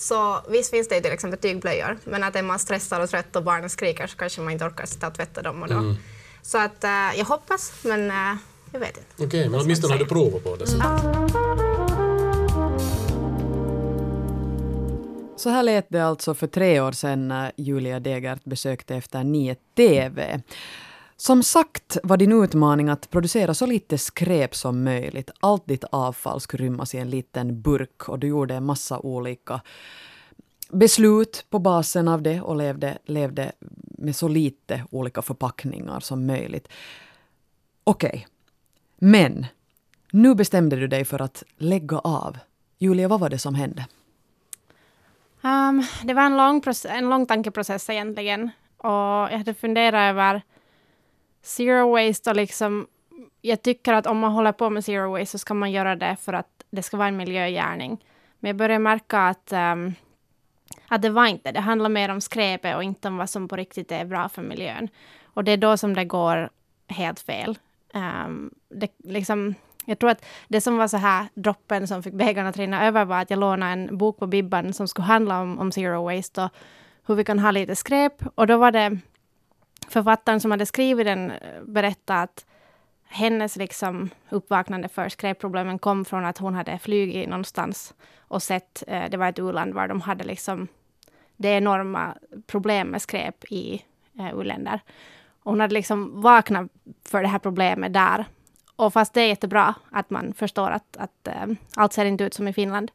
så 0.00 0.40
visst 0.48 0.70
finns 0.70 0.88
det 0.88 0.94
ju 0.94 1.00
till 1.00 1.12
exempel 1.12 1.40
tygblöjor, 1.40 1.98
men 2.04 2.24
att 2.24 2.36
är 2.36 2.42
man 2.42 2.58
stressad 2.58 3.02
och 3.02 3.10
trött 3.10 3.36
och 3.36 3.44
barnen 3.44 3.70
skriker 3.70 4.06
så 4.06 4.16
kanske 4.16 4.40
man 4.40 4.52
inte 4.52 4.64
orkar 4.64 4.86
sitta 4.86 5.06
och 5.06 5.14
tvätta 5.14 5.42
dem. 5.42 5.62
Och 5.62 5.68
då. 5.68 5.94
Så 6.42 6.58
att 6.58 6.84
eh, 6.84 6.90
jag 6.90 7.24
hoppas, 7.24 7.72
men 7.82 8.10
eh, 8.10 8.36
jag 8.72 8.80
vet 8.80 8.96
inte. 8.96 9.24
Okej, 9.24 9.48
men 9.48 9.60
åtminstone 9.60 9.94
har 9.94 9.98
du 9.98 10.06
provat 10.06 10.44
på 10.44 10.56
det. 10.56 10.66
Så. 10.66 10.76
Så 15.36 15.50
här 15.50 15.62
lät 15.62 15.86
det 15.88 16.04
alltså 16.04 16.34
för 16.34 16.46
tre 16.46 16.80
år 16.80 16.92
sedan 16.92 17.28
när 17.28 17.52
Julia 17.56 18.00
Degert 18.00 18.44
besökte 18.44 18.96
Efter 18.96 19.24
nio 19.24 19.56
TV. 19.76 20.40
Som 21.20 21.42
sagt 21.42 21.96
var 22.02 22.16
din 22.16 22.42
utmaning 22.42 22.88
att 22.88 23.10
producera 23.10 23.54
så 23.54 23.66
lite 23.66 23.98
skräp 23.98 24.54
som 24.54 24.84
möjligt. 24.84 25.30
Allt 25.40 25.66
ditt 25.66 25.84
avfall 25.84 26.40
skulle 26.40 26.64
rymmas 26.64 26.94
i 26.94 26.98
en 26.98 27.10
liten 27.10 27.60
burk 27.60 28.08
och 28.08 28.18
du 28.18 28.26
gjorde 28.26 28.54
en 28.54 28.64
massa 28.64 28.98
olika 28.98 29.60
beslut 30.70 31.46
på 31.50 31.58
basen 31.58 32.08
av 32.08 32.22
det 32.22 32.40
och 32.40 32.56
levde, 32.56 32.98
levde 33.04 33.52
med 33.80 34.16
så 34.16 34.28
lite 34.28 34.84
olika 34.90 35.22
förpackningar 35.22 36.00
som 36.00 36.26
möjligt. 36.26 36.68
Okej, 37.84 38.26
men 38.98 39.46
nu 40.12 40.34
bestämde 40.34 40.76
du 40.76 40.86
dig 40.86 41.04
för 41.04 41.22
att 41.22 41.42
lägga 41.56 41.98
av. 41.98 42.38
Julia, 42.78 43.08
vad 43.08 43.20
var 43.20 43.28
det 43.30 43.38
som 43.38 43.54
hände? 43.54 43.86
Um, 45.42 45.84
det 46.04 46.14
var 46.14 46.22
en 46.22 46.36
lång, 46.36 46.62
en 46.88 47.08
lång 47.08 47.26
tankeprocess 47.26 47.90
egentligen. 47.90 48.50
Och 48.76 49.28
jag 49.30 49.38
hade 49.38 49.54
funderat 49.54 50.10
över 50.10 50.42
zero 51.48 51.90
waste 51.90 52.30
och 52.30 52.36
liksom... 52.36 52.86
Jag 53.40 53.62
tycker 53.62 53.92
att 53.92 54.06
om 54.06 54.18
man 54.18 54.32
håller 54.32 54.52
på 54.52 54.70
med 54.70 54.84
zero 54.84 55.10
waste 55.10 55.26
så 55.26 55.38
ska 55.38 55.54
man 55.54 55.72
göra 55.72 55.96
det 55.96 56.16
för 56.20 56.32
att 56.32 56.64
det 56.70 56.82
ska 56.82 56.96
vara 56.96 57.08
en 57.08 57.16
miljögärning. 57.16 58.04
Men 58.38 58.48
jag 58.48 58.56
började 58.56 58.78
märka 58.78 59.18
att, 59.18 59.52
um, 59.52 59.94
att 60.88 61.02
det 61.02 61.10
var 61.10 61.26
inte 61.26 61.52
det. 61.52 61.60
handlar 61.60 61.88
mer 61.88 62.08
om 62.08 62.20
skräpet 62.20 62.76
och 62.76 62.82
inte 62.82 63.08
om 63.08 63.16
vad 63.16 63.30
som 63.30 63.48
på 63.48 63.56
riktigt 63.56 63.92
är 63.92 64.04
bra 64.04 64.28
för 64.28 64.42
miljön. 64.42 64.88
Och 65.24 65.44
det 65.44 65.52
är 65.52 65.56
då 65.56 65.76
som 65.76 65.94
det 65.94 66.04
går 66.04 66.50
helt 66.86 67.20
fel. 67.20 67.58
Um, 67.94 68.50
det, 68.68 68.90
liksom, 69.04 69.54
jag 69.84 69.98
tror 69.98 70.10
att 70.10 70.24
det 70.48 70.60
som 70.60 70.76
var 70.76 70.88
så 70.88 70.96
här 70.96 71.26
droppen 71.34 71.88
som 71.88 72.02
fick 72.02 72.14
bägaren 72.14 72.46
att 72.46 72.56
rinna 72.56 72.86
över 72.86 73.04
var 73.04 73.20
att 73.20 73.30
jag 73.30 73.38
lånade 73.38 73.72
en 73.72 73.98
bok 73.98 74.18
på 74.18 74.26
Bibban 74.26 74.72
som 74.72 74.88
skulle 74.88 75.06
handla 75.06 75.40
om, 75.40 75.58
om 75.58 75.72
zero 75.72 76.04
waste 76.04 76.42
och 76.42 76.50
hur 77.06 77.14
vi 77.14 77.24
kan 77.24 77.38
ha 77.38 77.50
lite 77.50 77.76
skräp. 77.76 78.22
Och 78.34 78.46
då 78.46 78.56
var 78.56 78.72
det 78.72 78.98
författaren 79.88 80.40
som 80.40 80.50
hade 80.50 80.66
skrivit 80.66 81.06
den 81.06 81.30
eh, 81.30 81.62
berättade 81.62 82.20
att 82.20 82.46
hennes 83.08 83.56
liksom 83.56 84.10
uppvaknande 84.30 84.88
för 84.88 85.08
skräpproblemen 85.08 85.78
kom 85.78 86.04
från 86.04 86.24
att 86.24 86.38
hon 86.38 86.54
hade 86.54 86.78
flugit 86.78 87.28
någonstans 87.28 87.94
och 88.18 88.42
sett, 88.42 88.84
eh, 88.86 89.10
det 89.10 89.16
var 89.16 89.28
ett 89.28 89.38
u-land 89.38 89.74
var 89.74 89.88
de 89.88 90.00
hade 90.00 90.24
liksom 90.24 90.68
det 91.36 91.48
enorma 91.48 92.14
problem 92.46 92.88
med 92.88 93.02
skräp 93.02 93.44
i 93.44 93.84
eh, 94.18 94.34
u-länder. 94.34 94.80
Och 95.42 95.52
hon 95.52 95.60
hade 95.60 95.74
liksom 95.74 96.20
vaknat 96.20 96.70
för 97.04 97.22
det 97.22 97.28
här 97.28 97.38
problemet 97.38 97.92
där. 97.92 98.24
Och 98.76 98.92
fast 98.92 99.14
det 99.14 99.20
är 99.20 99.26
jättebra 99.26 99.74
att 99.90 100.10
man 100.10 100.32
förstår 100.32 100.70
att, 100.70 100.96
att 100.96 101.28
eh, 101.28 101.46
allt 101.76 101.92
ser 101.92 102.04
inte 102.04 102.24
ut 102.24 102.34
som 102.34 102.48
i 102.48 102.52
Finland, 102.52 102.90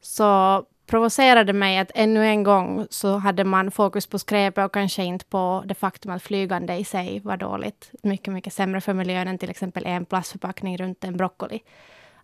så 0.00 0.64
provocerade 0.86 1.52
mig 1.52 1.78
att 1.78 1.90
ännu 1.94 2.26
en 2.26 2.42
gång 2.42 2.86
så 2.90 3.16
hade 3.16 3.44
man 3.44 3.70
fokus 3.70 4.06
på 4.06 4.18
skräpet 4.18 4.64
och 4.64 4.74
kanske 4.74 5.04
inte 5.04 5.24
på 5.24 5.62
det 5.66 5.74
faktum 5.74 6.12
att 6.12 6.22
flygande 6.22 6.74
i 6.74 6.84
sig 6.84 7.20
var 7.20 7.36
dåligt. 7.36 7.90
Mycket, 8.02 8.34
mycket 8.34 8.52
sämre 8.52 8.80
för 8.80 8.94
miljön 8.94 9.28
än 9.28 9.38
till 9.38 9.50
exempel 9.50 9.86
en 9.86 10.04
plastförpackning 10.04 10.76
runt 10.76 11.04
en 11.04 11.16
broccoli. 11.16 11.62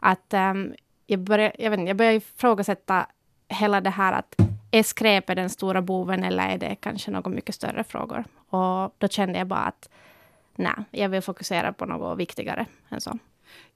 Att 0.00 0.34
um, 0.34 0.74
jag 1.06 1.20
började, 1.20 1.54
jag 1.58 1.70
vet 1.70 1.78
inte, 1.78 1.90
jag 1.90 1.96
började 1.96 2.16
ifrågasätta 2.16 3.06
hela 3.48 3.80
det 3.80 3.90
här 3.90 4.12
att 4.12 4.36
är 4.70 4.82
skräpet 4.82 5.36
den 5.36 5.50
stora 5.50 5.82
boven 5.82 6.24
eller 6.24 6.48
är 6.48 6.58
det 6.58 6.74
kanske 6.74 7.10
något 7.10 7.32
mycket 7.32 7.54
större 7.54 7.84
frågor? 7.84 8.24
Och 8.48 8.94
då 8.98 9.08
kände 9.08 9.38
jag 9.38 9.46
bara 9.46 9.60
att 9.60 9.88
nej, 10.54 10.74
jag 10.90 11.08
vill 11.08 11.22
fokusera 11.22 11.72
på 11.72 11.86
något 11.86 12.18
viktigare 12.18 12.66
än 12.88 13.00
så. 13.00 13.18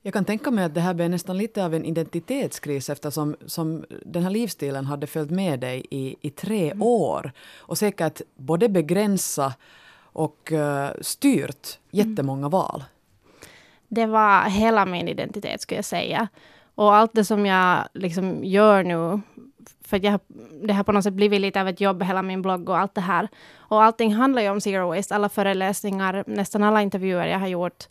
Jag 0.07 0.13
kan 0.13 0.25
tänka 0.25 0.51
mig 0.51 0.65
att 0.65 0.75
det 0.75 0.81
här 0.81 0.95
blev 0.95 1.11
nästan 1.11 1.39
lite 1.39 1.65
av 1.65 1.75
en 1.75 1.85
identitetskris 1.85 2.91
eftersom 2.91 3.37
som 3.47 3.85
den 4.05 4.23
här 4.23 4.31
livsstilen 4.31 4.85
hade 4.85 5.07
följt 5.07 5.31
med 5.31 5.61
dig 5.61 5.87
i, 5.91 6.17
i 6.21 6.31
tre 6.31 6.71
Mm. 6.71 6.83
år 6.83 7.33
och 7.59 7.79
säkert 7.79 8.21
både 8.37 8.69
begränsa 8.69 9.55
och 10.13 10.53
uh, 10.53 10.89
styrt 11.01 11.79
jättemånga 11.91 12.49
val. 12.49 12.85
Det 13.89 14.07
var 14.07 14.43
hela 14.43 14.87
min 14.87 15.09
identitet 15.09 15.61
skulle 15.61 15.79
jag 15.79 15.85
säga. 15.85 16.29
Och 16.75 16.95
allt 16.95 17.13
det 17.15 17.25
som 17.25 17.47
jag 17.47 17.89
liksom 17.93 18.45
gör 18.45 18.85
nu, 18.85 19.21
för 19.85 20.05
jag, 20.05 20.21
det 20.63 20.73
har 20.73 20.85
på 20.85 20.93
något 20.93 21.05
sätt 21.05 21.15
blivit 21.15 21.41
lite 21.41 21.61
av 21.61 21.69
ett 21.69 21.81
jobb, 21.81 22.03
hela 22.03 22.23
min 22.23 22.43
blogg 22.43 22.69
och 22.69 22.79
allt 22.79 22.95
det 22.95 23.01
här. 23.01 23.29
Och 23.57 23.83
allting 23.83 24.15
handlar 24.15 24.43
ju 24.43 24.51
om 24.51 24.61
zero 24.61 24.89
waste, 24.89 25.15
alla 25.15 25.29
föreläsningar, 25.29 26.25
nästan 26.27 26.63
alla 26.63 26.83
intervjuer 26.83 27.27
jag 27.27 27.39
har 27.39 27.49
gjort, 27.49 27.85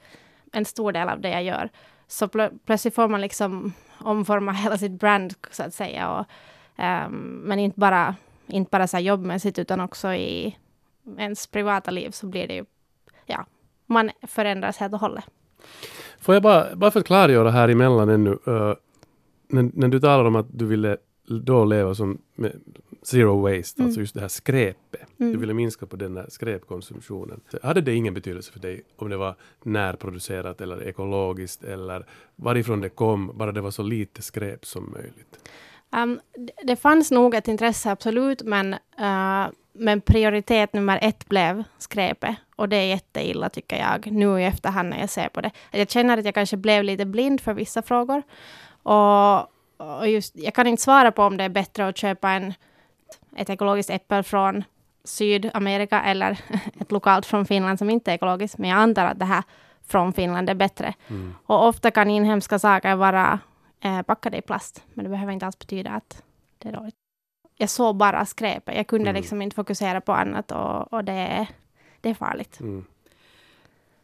en 0.51 0.65
stor 0.65 0.91
del 0.91 1.09
av 1.09 1.21
det 1.21 1.29
jag 1.29 1.43
gör. 1.43 1.69
Så 2.07 2.25
plö- 2.25 2.59
plötsligt 2.65 2.95
får 2.95 3.07
man 3.07 3.21
liksom 3.21 3.73
omforma 3.99 4.51
hela 4.51 4.77
sitt 4.77 4.99
brand, 4.99 5.33
så 5.51 5.63
att 5.63 5.73
säga. 5.73 6.11
Och, 6.11 6.25
um, 6.83 7.41
men 7.45 7.59
inte 7.59 7.79
bara, 7.79 8.15
inte 8.47 8.69
bara 8.69 8.87
så 8.87 8.97
här 8.97 9.03
jobbmässigt, 9.03 9.59
utan 9.59 9.79
också 9.79 10.13
i 10.13 10.57
ens 11.17 11.47
privata 11.47 11.91
liv 11.91 12.09
så 12.11 12.27
blir 12.27 12.47
det 12.47 12.53
ju, 12.53 12.65
ja, 13.25 13.45
man 13.85 14.11
förändras 14.27 14.77
helt 14.77 14.93
och 14.93 14.99
hållet. 14.99 15.25
Får 16.19 16.35
jag 16.35 16.43
bara, 16.43 16.75
bara 16.75 16.91
för 16.91 16.99
att 16.99 17.05
klargöra 17.05 17.51
här 17.51 17.69
emellan 17.69 18.09
ännu. 18.09 18.29
Uh, 18.47 18.73
när, 19.47 19.69
när 19.73 19.87
du 19.87 19.99
talar 19.99 20.25
om 20.25 20.35
att 20.35 20.47
du 20.49 20.65
ville 20.65 20.97
då 21.25 21.65
leva 21.65 21.95
som 21.95 22.21
med 22.35 22.61
zero 23.05 23.41
waste, 23.41 23.81
Mm. 23.81 23.87
alltså 23.87 23.99
just 23.99 24.13
det 24.13 24.21
här 24.21 24.27
skräpet. 24.27 25.07
Du 25.17 25.25
Mm. 25.25 25.39
ville 25.39 25.53
minska 25.53 25.85
på 25.85 25.95
den 25.95 26.17
här 26.17 26.25
skräpkonsumtionen. 26.29 27.41
Så 27.51 27.57
Hade 27.63 27.81
det 27.81 27.93
ingen 27.95 28.13
betydelse 28.13 28.51
för 28.51 28.59
dig 28.59 28.81
om 28.95 29.09
det 29.09 29.17
var 29.17 29.35
närproducerat 29.63 30.61
eller 30.61 30.87
ekologiskt 30.87 31.63
eller 31.63 32.05
varifrån 32.35 32.81
det 32.81 32.89
kom, 32.89 33.31
bara 33.37 33.51
det 33.51 33.61
var 33.61 33.71
så 33.71 33.83
lite 33.83 34.21
skräp 34.21 34.65
som 34.65 34.91
möjligt? 34.91 35.39
Um, 35.95 36.19
det, 36.37 36.53
det 36.63 36.75
fanns 36.75 37.11
nog 37.11 37.35
ett 37.35 37.47
intresse, 37.47 37.91
absolut, 37.91 38.41
men, 38.43 38.73
uh, 38.73 39.47
men 39.73 40.01
prioritet 40.01 40.73
nummer 40.73 40.99
ett 41.01 41.29
blev 41.29 41.63
skräpet. 41.77 42.35
Och 42.55 42.69
det 42.69 42.75
är 42.75 42.85
jätteilla, 42.85 43.49
tycker 43.49 43.77
jag, 43.77 44.11
nu 44.11 44.41
i 44.41 44.43
efterhand 44.45 44.89
när 44.89 44.99
jag 44.99 45.09
ser 45.09 45.29
på 45.29 45.41
det. 45.41 45.51
Jag 45.71 45.89
känner 45.89 46.17
att 46.17 46.25
jag 46.25 46.33
kanske 46.33 46.57
blev 46.57 46.83
lite 46.83 47.05
blind 47.05 47.41
för 47.41 47.53
vissa 47.53 47.81
frågor. 47.81 48.23
Och, 48.83 49.39
och 49.77 50.07
just, 50.09 50.35
jag 50.37 50.53
kan 50.53 50.67
inte 50.67 50.81
svara 50.83 51.11
på 51.11 51.23
om 51.23 51.37
det 51.37 51.43
är 51.43 51.49
bättre 51.49 51.87
att 51.87 51.97
köpa 51.97 52.29
en, 52.31 52.53
ett 53.35 53.49
ekologiskt 53.49 53.89
äpple 53.89 54.23
från 54.23 54.63
Sydamerika 55.03 56.01
eller 56.03 56.39
ett 56.79 56.91
lokalt 56.91 57.25
från 57.25 57.45
Finland 57.45 57.79
som 57.79 57.89
inte 57.89 58.11
är 58.11 58.15
ekologiskt. 58.15 58.57
Men 58.57 58.69
jag 58.69 58.79
antar 58.79 59.05
att 59.05 59.19
det 59.19 59.25
här 59.25 59.43
från 59.87 60.13
Finland 60.13 60.49
är 60.49 60.53
bättre. 60.55 60.93
Mm. 61.07 61.35
Och 61.45 61.67
ofta 61.67 61.91
kan 61.91 62.09
inhemska 62.09 62.59
saker 62.59 62.95
vara 62.95 63.39
eh, 63.83 64.01
packade 64.01 64.37
i 64.37 64.41
plast, 64.41 64.83
men 64.93 65.03
det 65.03 65.09
behöver 65.09 65.33
inte 65.33 65.45
alls 65.45 65.59
betyda 65.59 65.91
att 65.91 66.23
det 66.57 66.69
är 66.69 66.73
dåligt. 66.73 66.95
Jag 67.57 67.69
såg 67.69 67.95
bara 67.95 68.25
skräpet. 68.25 68.75
Jag 68.75 68.87
kunde 68.87 69.09
Mm. 69.09 69.19
liksom 69.21 69.41
inte 69.41 69.55
fokusera 69.55 70.01
på 70.01 70.13
annat 70.13 70.51
och, 70.51 70.93
och 70.93 71.03
det, 71.03 71.13
är- 71.13 71.47
det 72.01 72.09
är 72.09 72.13
farligt. 72.13 72.59
Mm. 72.59 72.85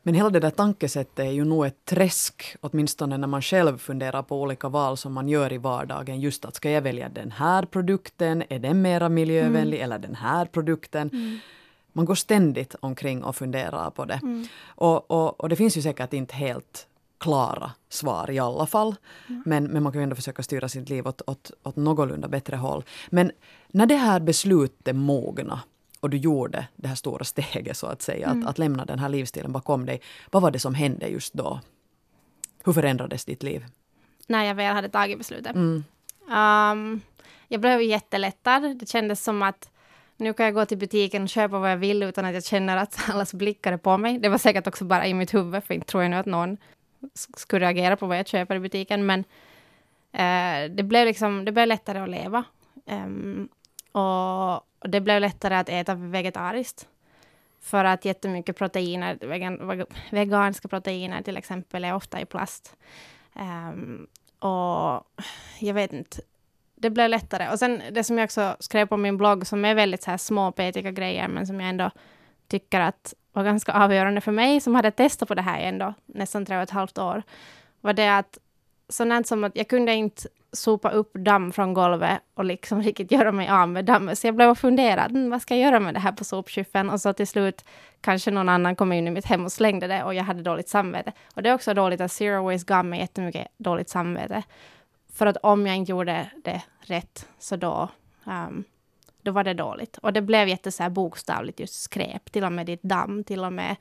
Men 0.03 0.13
hela 0.13 0.29
det 0.29 0.39
där 0.39 0.50
tankesättet 0.50 1.20
är 1.20 1.31
ju 1.31 1.46
nog 1.46 1.65
ett 1.65 1.86
träsk, 1.86 2.55
åtminstone 2.62 3.17
när 3.17 3.27
man 3.27 3.41
själv 3.41 3.77
funderar 3.77 4.24
på 4.24 4.41
olika 4.41 4.70
val 4.70 4.98
som 4.98 5.13
man 5.13 5.29
gör 5.29 5.53
i 5.53 5.58
vardagen. 5.58 6.20
Just 6.20 6.46
att 6.46 6.55
ska 6.55 6.70
jag 6.70 6.81
välja 6.81 7.10
den 7.10 7.31
här 7.31 7.65
produkten, 7.65 8.43
är 8.50 8.60
den 8.60 8.81
mera 8.81 9.10
miljövänlig, 9.10 9.79
eller 9.79 10.00
den 10.00 10.15
här 10.15 10.46
produkten? 10.46 11.39
Man 11.93 12.05
går 12.05 12.15
ständigt 12.15 12.75
omkring 12.79 13.24
och 13.24 13.36
funderar 13.36 13.89
på 13.89 14.05
det. 14.05 14.46
Och, 14.65 15.12
och, 15.12 15.39
och 15.41 15.50
det 15.50 15.55
finns 15.55 15.77
ju 15.77 15.81
säkert 15.81 16.13
inte 16.13 16.36
helt 16.36 16.88
klara 17.17 17.72
svar 17.89 18.31
i 18.31 18.39
alla 18.39 18.65
fall. 18.65 18.96
Men, 19.46 19.63
men 19.63 19.84
man 19.84 19.91
kan 19.91 20.01
ju 20.01 20.03
ändå 20.03 20.15
försöka 20.15 20.43
styra 20.43 20.70
sitt 20.70 20.89
liv 20.89 21.08
åt, 21.08 21.22
åt, 21.27 21.51
åt 21.63 21.75
någorlunda 21.75 22.27
bättre 22.27 22.55
håll. 22.55 22.84
Men 23.10 23.31
när 23.67 23.86
det 23.86 23.96
här 23.96 24.20
beslutet 24.20 24.96
mogna 24.96 25.60
och 26.01 26.10
du 26.10 26.17
gjorde 26.17 26.67
det 26.75 26.88
här 26.88 26.96
stora 26.96 27.24
steget 27.24 27.77
så 27.77 27.88
att 27.88 28.01
säga, 28.01 28.27
att, 28.27 28.46
att 28.46 28.58
lämna 28.58 28.86
den 28.86 29.00
här 29.00 29.10
livsstilen 29.10 29.51
bakom 29.51 29.86
dig. 29.86 30.01
Vad 30.31 30.43
var 30.43 30.51
det 30.51 30.60
som 30.60 30.75
hände 30.75 31.08
just 31.08 31.34
då? 31.34 31.60
Hur 32.63 32.74
förändrades 32.74 33.25
ditt 33.25 33.43
liv? 33.43 33.65
När 34.27 34.43
jag 34.43 34.55
väl 34.55 34.75
hade 34.75 34.89
tagit 34.89 35.17
beslutet. 35.17 35.55
Mm. 35.55 35.84
Um, 36.27 37.01
jag 37.48 37.62
blev 37.62 37.81
jättelättad. 37.81 38.77
Det 38.77 38.89
kändes 38.89 39.24
som 39.24 39.41
att 39.41 39.70
nu 40.17 40.34
kan 40.34 40.46
jag 40.46 40.55
gå 40.55 40.65
till 40.65 40.77
butiken 40.77 41.24
och 41.24 41.29
köpa 41.29 41.60
vad 41.60 41.72
jag 41.72 41.77
vill 41.77 42.03
utan 42.03 42.25
att 42.25 42.34
jag 42.34 42.43
känner 42.43 42.77
att 42.77 43.00
allas 43.10 43.34
blickar 43.34 43.74
är 43.74 43.77
på 43.77 43.98
mig. 43.98 44.20
Det 44.20 44.29
var 44.29 44.38
säkert 44.38 44.67
också 44.67 44.86
bara 44.86 45.08
i 45.08 45.13
mitt 45.13 45.34
huvud, 45.34 45.63
för 45.63 45.74
inte 45.74 45.88
tror 45.88 46.03
jag 46.03 46.10
nu 46.10 46.17
att 46.17 46.25
någon 46.25 46.58
skulle 47.13 47.65
reagera 47.65 47.96
på 47.98 48.08
vad 48.08 48.17
jag 48.17 48.27
köper 48.27 48.55
i 48.55 48.60
butiken. 48.60 49.05
Men 49.05 49.20
eh, 50.12 50.72
det, 50.72 50.84
blev 50.84 51.05
liksom, 51.05 51.46
det 51.46 51.51
blev 51.51 51.67
lättare 51.67 52.00
att 52.00 52.10
leva. 52.10 52.43
Ehm, 52.86 53.50
och, 53.91 54.71
och 54.82 54.90
det 54.90 55.02
blev 55.02 55.22
lättare 55.22 55.56
att 55.56 55.70
äta 55.70 55.96
vegetariskt. 55.96 56.88
För 57.62 57.86
att 57.86 58.06
jättemycket 58.06 58.58
proteiner, 58.58 59.18
vegan, 59.22 59.86
veganska 60.12 60.68
proteiner 60.68 61.22
till 61.22 61.38
exempel, 61.38 61.84
är 61.84 61.96
ofta 61.96 62.22
i 62.22 62.26
plast. 62.26 62.76
Um, 63.36 64.08
och 64.40 65.04
jag 65.60 65.74
vet 65.74 65.94
inte, 65.94 66.22
det 66.76 66.90
blev 66.90 67.10
lättare. 67.10 67.50
Och 67.50 67.60
sen 67.60 67.82
det 67.92 68.04
som 68.04 68.18
jag 68.18 68.26
också 68.26 68.56
skrev 68.60 68.86
på 68.86 68.98
min 68.98 69.18
blogg, 69.18 69.48
som 69.48 69.66
är 69.66 69.76
väldigt 69.76 70.04
så 70.04 70.12
här 70.12 70.18
små 70.18 70.52
petiga 70.52 70.92
grejer, 70.92 71.28
men 71.28 71.48
som 71.48 71.60
jag 71.60 71.70
ändå 71.70 71.92
tycker 72.48 72.80
att 72.80 73.14
var 73.34 73.44
ganska 73.44 73.74
avgörande 73.74 74.22
för 74.22 74.32
mig, 74.32 74.62
som 74.62 74.76
hade 74.76 74.92
testat 74.92 75.28
på 75.28 75.36
det 75.36 75.42
här 75.42 75.60
i 75.60 75.64
ändå 75.64 75.94
nästan 76.06 76.46
tre 76.46 76.58
och 76.58 76.64
ett 76.64 76.70
halvt 76.70 76.98
år, 76.98 77.24
var 77.82 77.94
det 77.94 78.18
att 78.18 78.38
sånt 78.90 79.28
som 79.28 79.44
att 79.44 79.56
jag 79.56 79.68
kunde 79.68 79.94
inte 79.94 80.28
sopa 80.53 80.89
upp 80.89 81.13
damm 81.13 81.51
från 81.51 81.74
golvet 81.74 82.20
och 82.34 82.46
liksom 82.46 82.81
riktigt 82.84 83.12
göra 83.12 83.31
mig 83.31 83.50
av 83.50 83.70
med 83.70 83.86
dammet. 83.86 84.20
Så 84.20 84.27
jag 84.27 84.36
blev 84.36 84.50
och 84.50 84.58
funderade, 84.58 85.15
mm, 85.15 85.29
vad 85.29 85.41
ska 85.41 85.55
jag 85.55 85.63
göra 85.63 85.79
med 85.79 85.93
det 85.93 86.00
här 86.00 86.12
på 86.12 86.24
sopskyffen? 86.24 86.89
Och 86.89 87.01
så 87.01 87.13
till 87.13 87.27
slut 87.27 87.65
kanske 88.01 88.31
någon 88.31 88.50
annan 88.50 88.75
kom 88.75 88.91
in 88.93 89.08
i 89.08 89.12
mitt 89.12 89.25
hem 89.25 89.46
och 89.46 89.51
slängde 89.51 89.88
det 89.88 90.03
och 90.03 90.13
jag 90.13 90.24
hade 90.24 90.43
dåligt 90.43 90.70
samvete. 90.70 91.12
Och 91.36 91.43
det 91.43 91.50
är 91.50 91.53
också 91.53 91.74
dåligt 91.74 92.01
att 92.01 92.12
Zero 92.12 92.43
Waste 92.43 92.74
gav 92.74 92.86
mig 92.86 93.00
jättemycket 93.00 93.48
dåligt 93.58 93.89
samvete. 93.89 94.43
För 95.13 95.25
att 95.25 95.38
om 95.38 95.67
jag 95.67 95.75
inte 95.75 95.91
gjorde 95.91 96.29
det 96.43 96.62
rätt 96.81 97.29
så 97.39 97.55
då, 97.55 97.89
um, 98.24 98.63
då 99.22 99.31
var 99.31 99.43
det 99.43 99.53
dåligt. 99.53 99.98
Och 99.98 100.13
det 100.13 100.22
blev 100.22 100.48
jätte 100.48 100.72
så 100.72 100.84
här 100.84 100.89
bokstavligt 100.89 101.60
just 101.60 101.81
skräp, 101.81 102.31
till 102.31 102.43
och 102.43 102.51
med 102.51 102.65
ditt 102.65 102.84
damm, 102.84 103.24
till 103.24 103.43
och 103.43 103.53
med 103.53 103.75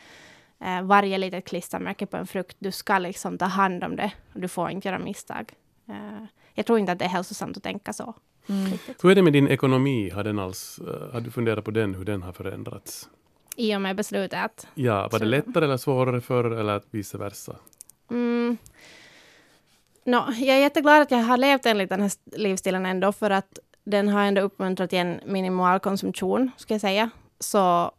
eh, 0.60 0.82
varje 0.82 1.18
litet 1.18 1.44
klistermärke 1.44 2.06
på 2.06 2.16
en 2.16 2.26
frukt. 2.26 2.56
Du 2.58 2.72
ska 2.72 2.98
liksom 2.98 3.38
ta 3.38 3.44
hand 3.44 3.84
om 3.84 3.96
det. 3.96 4.12
Du 4.32 4.48
får 4.48 4.70
inte 4.70 4.88
göra 4.88 4.98
misstag. 4.98 5.52
Eh, 5.88 6.24
jag 6.60 6.66
tror 6.66 6.78
inte 6.78 6.92
att 6.92 6.98
det 6.98 7.04
är 7.04 7.08
hälsosamt 7.08 7.56
att 7.56 7.62
tänka 7.62 7.92
så. 7.92 8.14
riktigt. 8.72 9.04
Hur 9.04 9.10
är 9.10 9.14
det 9.14 9.22
med 9.22 9.32
din 9.32 9.48
ekonomi? 9.48 10.10
Har, 10.10 10.24
den 10.24 10.38
alls, 10.38 10.78
eh, 10.78 11.12
har 11.12 11.20
du 11.20 11.30
funderat 11.30 11.64
på 11.64 11.70
den, 11.70 11.94
hur 11.94 12.04
den 12.04 12.22
har 12.22 12.32
förändrats? 12.32 13.08
I 13.56 13.76
och 13.76 13.80
med 13.80 13.96
beslutet 13.96 14.66
Ja, 14.74 15.08
var 15.12 15.18
det 15.18 15.24
lättare 15.24 15.64
eller 15.64 15.76
svårare 15.76 16.20
förr 16.20 16.50
eller 16.50 16.82
vice 16.90 17.18
versa? 17.18 17.56
Mm. 18.10 18.56
Nå, 20.04 20.26
jag 20.28 20.56
är 20.56 20.60
jätteglad 20.60 21.02
att 21.02 21.10
jag 21.10 21.18
har 21.18 21.36
levt 21.36 21.66
enligt 21.66 21.88
den 21.88 22.00
här 22.00 22.12
livsstilen 22.38 22.86
ändå, 22.86 23.12
för 23.12 23.30
att 23.30 23.58
den 23.84 24.08
har 24.08 24.22
ändå 24.22 24.40
uppmuntrat 24.40 24.90
till 24.90 24.98
en 24.98 25.20
minimal 25.26 25.80
konsumtion, 25.80 26.50
ska 26.56 26.74
jag 26.74 26.80
säga. 26.80 27.10
Så 27.38 27.92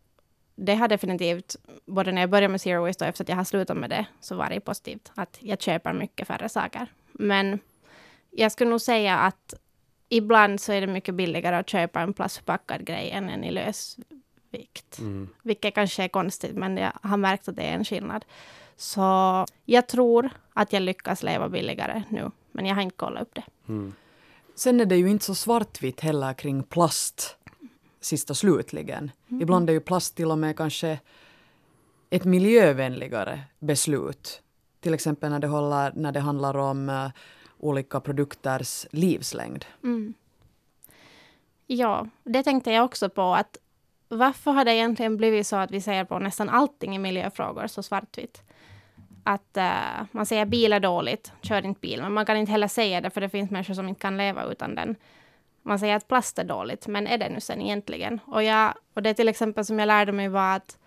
det 0.56 0.76
har 0.76 0.88
definitivt, 0.88 1.56
både 1.86 2.12
när 2.12 2.22
jag 2.22 2.30
började 2.30 2.52
med 2.52 2.62
Zero 2.62 2.86
Waste 2.86 3.04
och 3.06 3.10
efter 3.10 3.24
att 3.24 3.30
jag 3.30 3.36
har 3.36 3.44
slutat 3.44 3.78
med 3.78 3.90
det, 3.90 4.06
så 4.20 4.36
var 4.36 4.50
det 4.50 4.60
positivt 4.60 5.12
att 5.16 5.38
jag 5.40 5.62
köper 5.62 5.94
mycket 5.94 6.28
färre 6.28 6.50
saker. 6.50 6.88
Men 7.12 7.60
jag 8.32 8.52
skulle 8.52 8.70
nog 8.70 8.82
säga 8.82 9.18
att 9.18 9.54
ibland 10.10 10.62
så 10.62 10.72
är 10.72 10.82
det 10.82 10.88
mycket 10.88 11.16
billigare 11.16 11.56
att 11.56 11.70
köpa 11.70 12.02
en 12.02 12.14
plastförpackad 12.14 12.86
grej 12.86 13.12
än 13.12 13.30
en 13.30 13.44
i 13.44 13.52
lösvikt. 13.52 15.00
Mm. 15.00 15.30
Vilket 15.44 15.76
kanske 15.76 16.04
är 16.04 16.08
konstigt, 16.08 16.56
men 16.56 16.78
jag 16.78 16.92
har 17.02 17.18
märkt 17.18 17.48
att 17.48 17.56
det 17.56 17.64
är 17.64 17.74
en 17.74 17.86
skillnad. 17.86 18.26
Så 18.76 19.46
jag 19.66 19.88
tror 19.88 20.30
att 20.54 20.74
jag 20.74 20.82
lyckas 20.82 21.24
leva 21.24 21.50
billigare 21.50 22.04
nu, 22.10 22.32
men 22.52 22.66
jag 22.66 22.76
har 22.76 22.82
inte 22.82 22.96
kollat 22.96 23.22
upp 23.22 23.34
det. 23.34 23.44
Mm. 23.68 23.94
Sen 24.56 24.80
är 24.80 24.86
det 24.86 24.96
ju 24.96 25.10
inte 25.10 25.26
så 25.26 25.36
svartvitt 25.36 26.00
heller 26.00 26.34
kring 26.34 26.64
plast 26.64 27.38
sista 28.02 28.34
slutligen. 28.34 29.12
Ibland 29.28 29.70
är 29.70 29.74
ju 29.74 29.80
plast 29.80 30.16
till 30.16 30.32
och 30.32 30.38
med 30.38 30.58
kanske 30.58 31.00
ett 32.10 32.26
miljövänligare 32.26 33.42
beslut. 33.60 34.42
Till 34.80 34.94
exempel 34.94 35.30
när 35.30 35.40
det, 35.40 35.48
håller, 35.48 35.92
när 35.96 36.12
det 36.12 36.20
handlar 36.20 36.58
om 36.58 36.90
eh, 36.90 37.10
olika 37.62 38.00
produkters 38.00 38.88
livslängd. 38.92 39.66
Mm. 39.84 40.14
Ja, 41.68 42.08
det 42.24 42.44
tänkte 42.44 42.72
jag 42.72 42.86
också 42.86 43.10
på 43.10 43.34
att 43.36 43.58
varför 44.08 44.52
har 44.52 44.66
det 44.66 44.76
egentligen 44.76 45.18
blivit 45.18 45.48
så 45.48 45.56
att 45.56 45.72
vi 45.72 45.82
ser 45.82 46.06
på 46.06 46.20
nästan 46.20 46.50
allting 46.50 46.96
i 46.96 47.00
miljöfrågor 47.00 47.68
så 47.68 47.84
svartvitt? 47.84 48.42
Att 49.24 49.58
uh, 49.58 50.06
man 50.12 50.26
säger 50.26 50.46
bil 50.46 50.74
är 50.74 50.80
dåligt, 50.80 51.32
kör 51.42 51.66
inte 51.66 51.80
bil, 51.80 52.02
men 52.02 52.14
man 52.14 52.26
kan 52.26 52.38
inte 52.38 52.52
heller 52.52 52.68
säga 52.68 53.02
det 53.02 53.10
för 53.10 53.22
det 53.22 53.30
finns 53.30 53.52
människor 53.52 53.74
som 53.74 53.90
inte 53.90 54.02
kan 54.02 54.18
leva 54.18 54.44
utan 54.44 54.76
den. 54.76 54.96
Man 55.64 55.80
säger 55.80 55.96
att 55.96 56.08
plast 56.08 56.40
är 56.40 56.44
dåligt, 56.44 56.88
men 56.88 57.08
är 57.08 57.18
det 57.18 57.30
nu 57.30 57.40
sen 57.40 57.62
egentligen? 57.62 58.20
Och, 58.26 58.44
jag, 58.44 58.74
och 58.94 59.04
det 59.04 59.14
till 59.14 59.30
exempel 59.30 59.66
som 59.66 59.80
jag 59.80 59.88
lärde 59.88 60.12
mig 60.12 60.28
var 60.28 60.56
att 60.56 60.78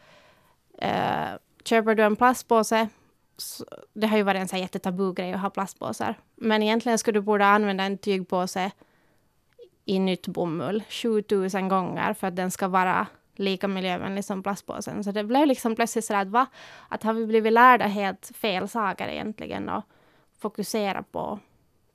uh, 0.83 1.38
köper 1.64 1.95
du 1.95 2.02
en 2.02 2.16
plastpåse 2.16 2.88
så, 3.36 3.64
det 3.92 4.06
har 4.06 4.16
ju 4.16 4.22
varit 4.22 4.40
en 4.40 4.48
så 4.48 4.56
här 4.56 4.62
jättetabu-grej 4.62 5.32
att 5.32 5.40
ha 5.40 5.50
plastpåsar. 5.50 6.14
Men 6.34 6.62
egentligen 6.62 6.98
skulle 6.98 7.18
du 7.18 7.22
borde 7.22 7.46
använda 7.46 7.84
en 7.84 7.98
tygpåse 7.98 8.70
i 9.84 9.98
nytt 9.98 10.26
bomull 10.26 10.82
7000 10.88 11.68
gånger 11.68 12.12
för 12.12 12.26
att 12.26 12.36
den 12.36 12.50
ska 12.50 12.68
vara 12.68 13.06
lika 13.36 13.68
miljövänlig 13.68 14.24
som 14.24 14.42
plastpåsen. 14.42 15.04
Så 15.04 15.10
det 15.12 15.24
blev 15.24 15.46
liksom 15.46 15.74
plötsligt 15.74 16.04
sådär 16.04 16.20
att 16.20 16.28
va? 16.28 16.46
Att 16.88 17.02
har 17.02 17.12
vi 17.12 17.26
blivit 17.26 17.52
lärda 17.52 17.86
helt 17.86 18.32
fel 18.34 18.68
saker 18.68 19.08
egentligen 19.08 19.68
och 19.68 19.84
fokusera 20.38 21.02
på, 21.02 21.38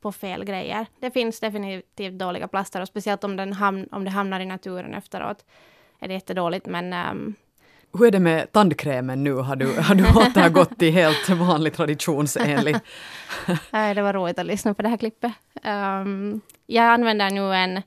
på 0.02 0.12
fel 0.12 0.46
grejer. 0.46 0.86
Det 1.00 1.12
finns 1.12 1.40
definitivt 1.40 2.14
dåliga 2.14 2.48
plaster 2.48 2.82
och 2.82 2.88
speciellt 2.88 3.24
om, 3.24 3.36
den 3.36 3.54
hamn, 3.54 3.88
om 3.92 4.04
det 4.04 4.10
hamnar 4.10 4.40
i 4.40 4.46
naturen 4.46 4.94
efteråt 4.94 5.46
är 6.00 6.08
det 6.08 6.14
jättedåligt 6.14 6.66
men 6.66 6.94
um, 6.94 7.36
hur 7.94 8.08
är 8.08 8.12
det 8.12 8.20
med 8.20 8.52
tandkrämen 8.52 9.24
nu? 9.24 9.34
Har 9.34 9.56
du, 9.56 9.82
har 9.82 9.96
du 9.96 10.04
återgått 10.04 10.80
till 10.80 10.94
helt 10.94 11.30
vanlig 11.30 11.74
traditionsenlig? 11.74 12.76
Det 13.72 14.02
var 14.02 14.14
roligt 14.14 14.40
att 14.40 14.46
lyssna 14.46 14.74
på 14.74 14.82
det 14.82 14.90
här 14.90 14.98
klippet. 14.98 15.32
Um, 15.64 16.42
jag 16.66 16.86
använder 16.86 17.30
nu 17.30 17.54
en 17.54 17.82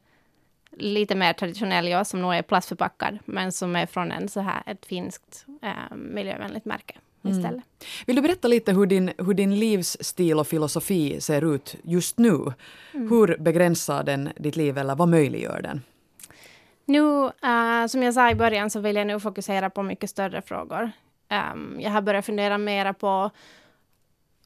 lite 0.76 1.14
mer 1.14 1.32
traditionell, 1.32 1.88
ja, 1.88 2.04
som 2.04 2.22
nog 2.22 2.34
är 2.34 2.42
plastförpackad, 2.42 3.18
men 3.24 3.52
som 3.52 3.76
är 3.76 3.86
från 3.86 4.12
en 4.12 4.28
så 4.28 4.40
här, 4.40 4.62
ett 4.66 4.86
finskt 4.86 5.46
uh, 5.64 5.96
miljövänligt 5.96 6.64
märke 6.64 6.94
istället. 7.28 7.50
Mm. 7.50 7.62
Vill 8.06 8.16
du 8.16 8.22
berätta 8.22 8.48
lite 8.48 8.72
hur 8.72 8.86
din, 8.86 9.12
hur 9.18 9.34
din 9.34 9.58
livsstil 9.58 10.38
och 10.38 10.46
filosofi 10.46 11.20
ser 11.20 11.54
ut 11.54 11.76
just 11.82 12.18
nu? 12.18 12.52
Mm. 12.94 13.10
Hur 13.10 13.36
begränsar 13.38 14.04
den 14.04 14.28
ditt 14.36 14.56
liv 14.56 14.78
eller 14.78 14.94
vad 14.94 15.08
möjliggör 15.08 15.62
den? 15.62 15.82
Nu, 16.84 17.24
uh, 17.24 17.86
som 17.88 18.02
jag 18.02 18.14
sa 18.14 18.30
i 18.30 18.34
början, 18.34 18.70
så 18.70 18.80
vill 18.80 18.96
jag 18.96 19.06
nu 19.06 19.20
fokusera 19.20 19.70
på 19.70 19.82
mycket 19.82 20.10
större 20.10 20.42
frågor. 20.42 20.90
Um, 21.52 21.80
jag 21.80 21.90
har 21.90 22.02
börjat 22.02 22.26
fundera 22.26 22.58
mera 22.58 22.92
på 22.94 23.30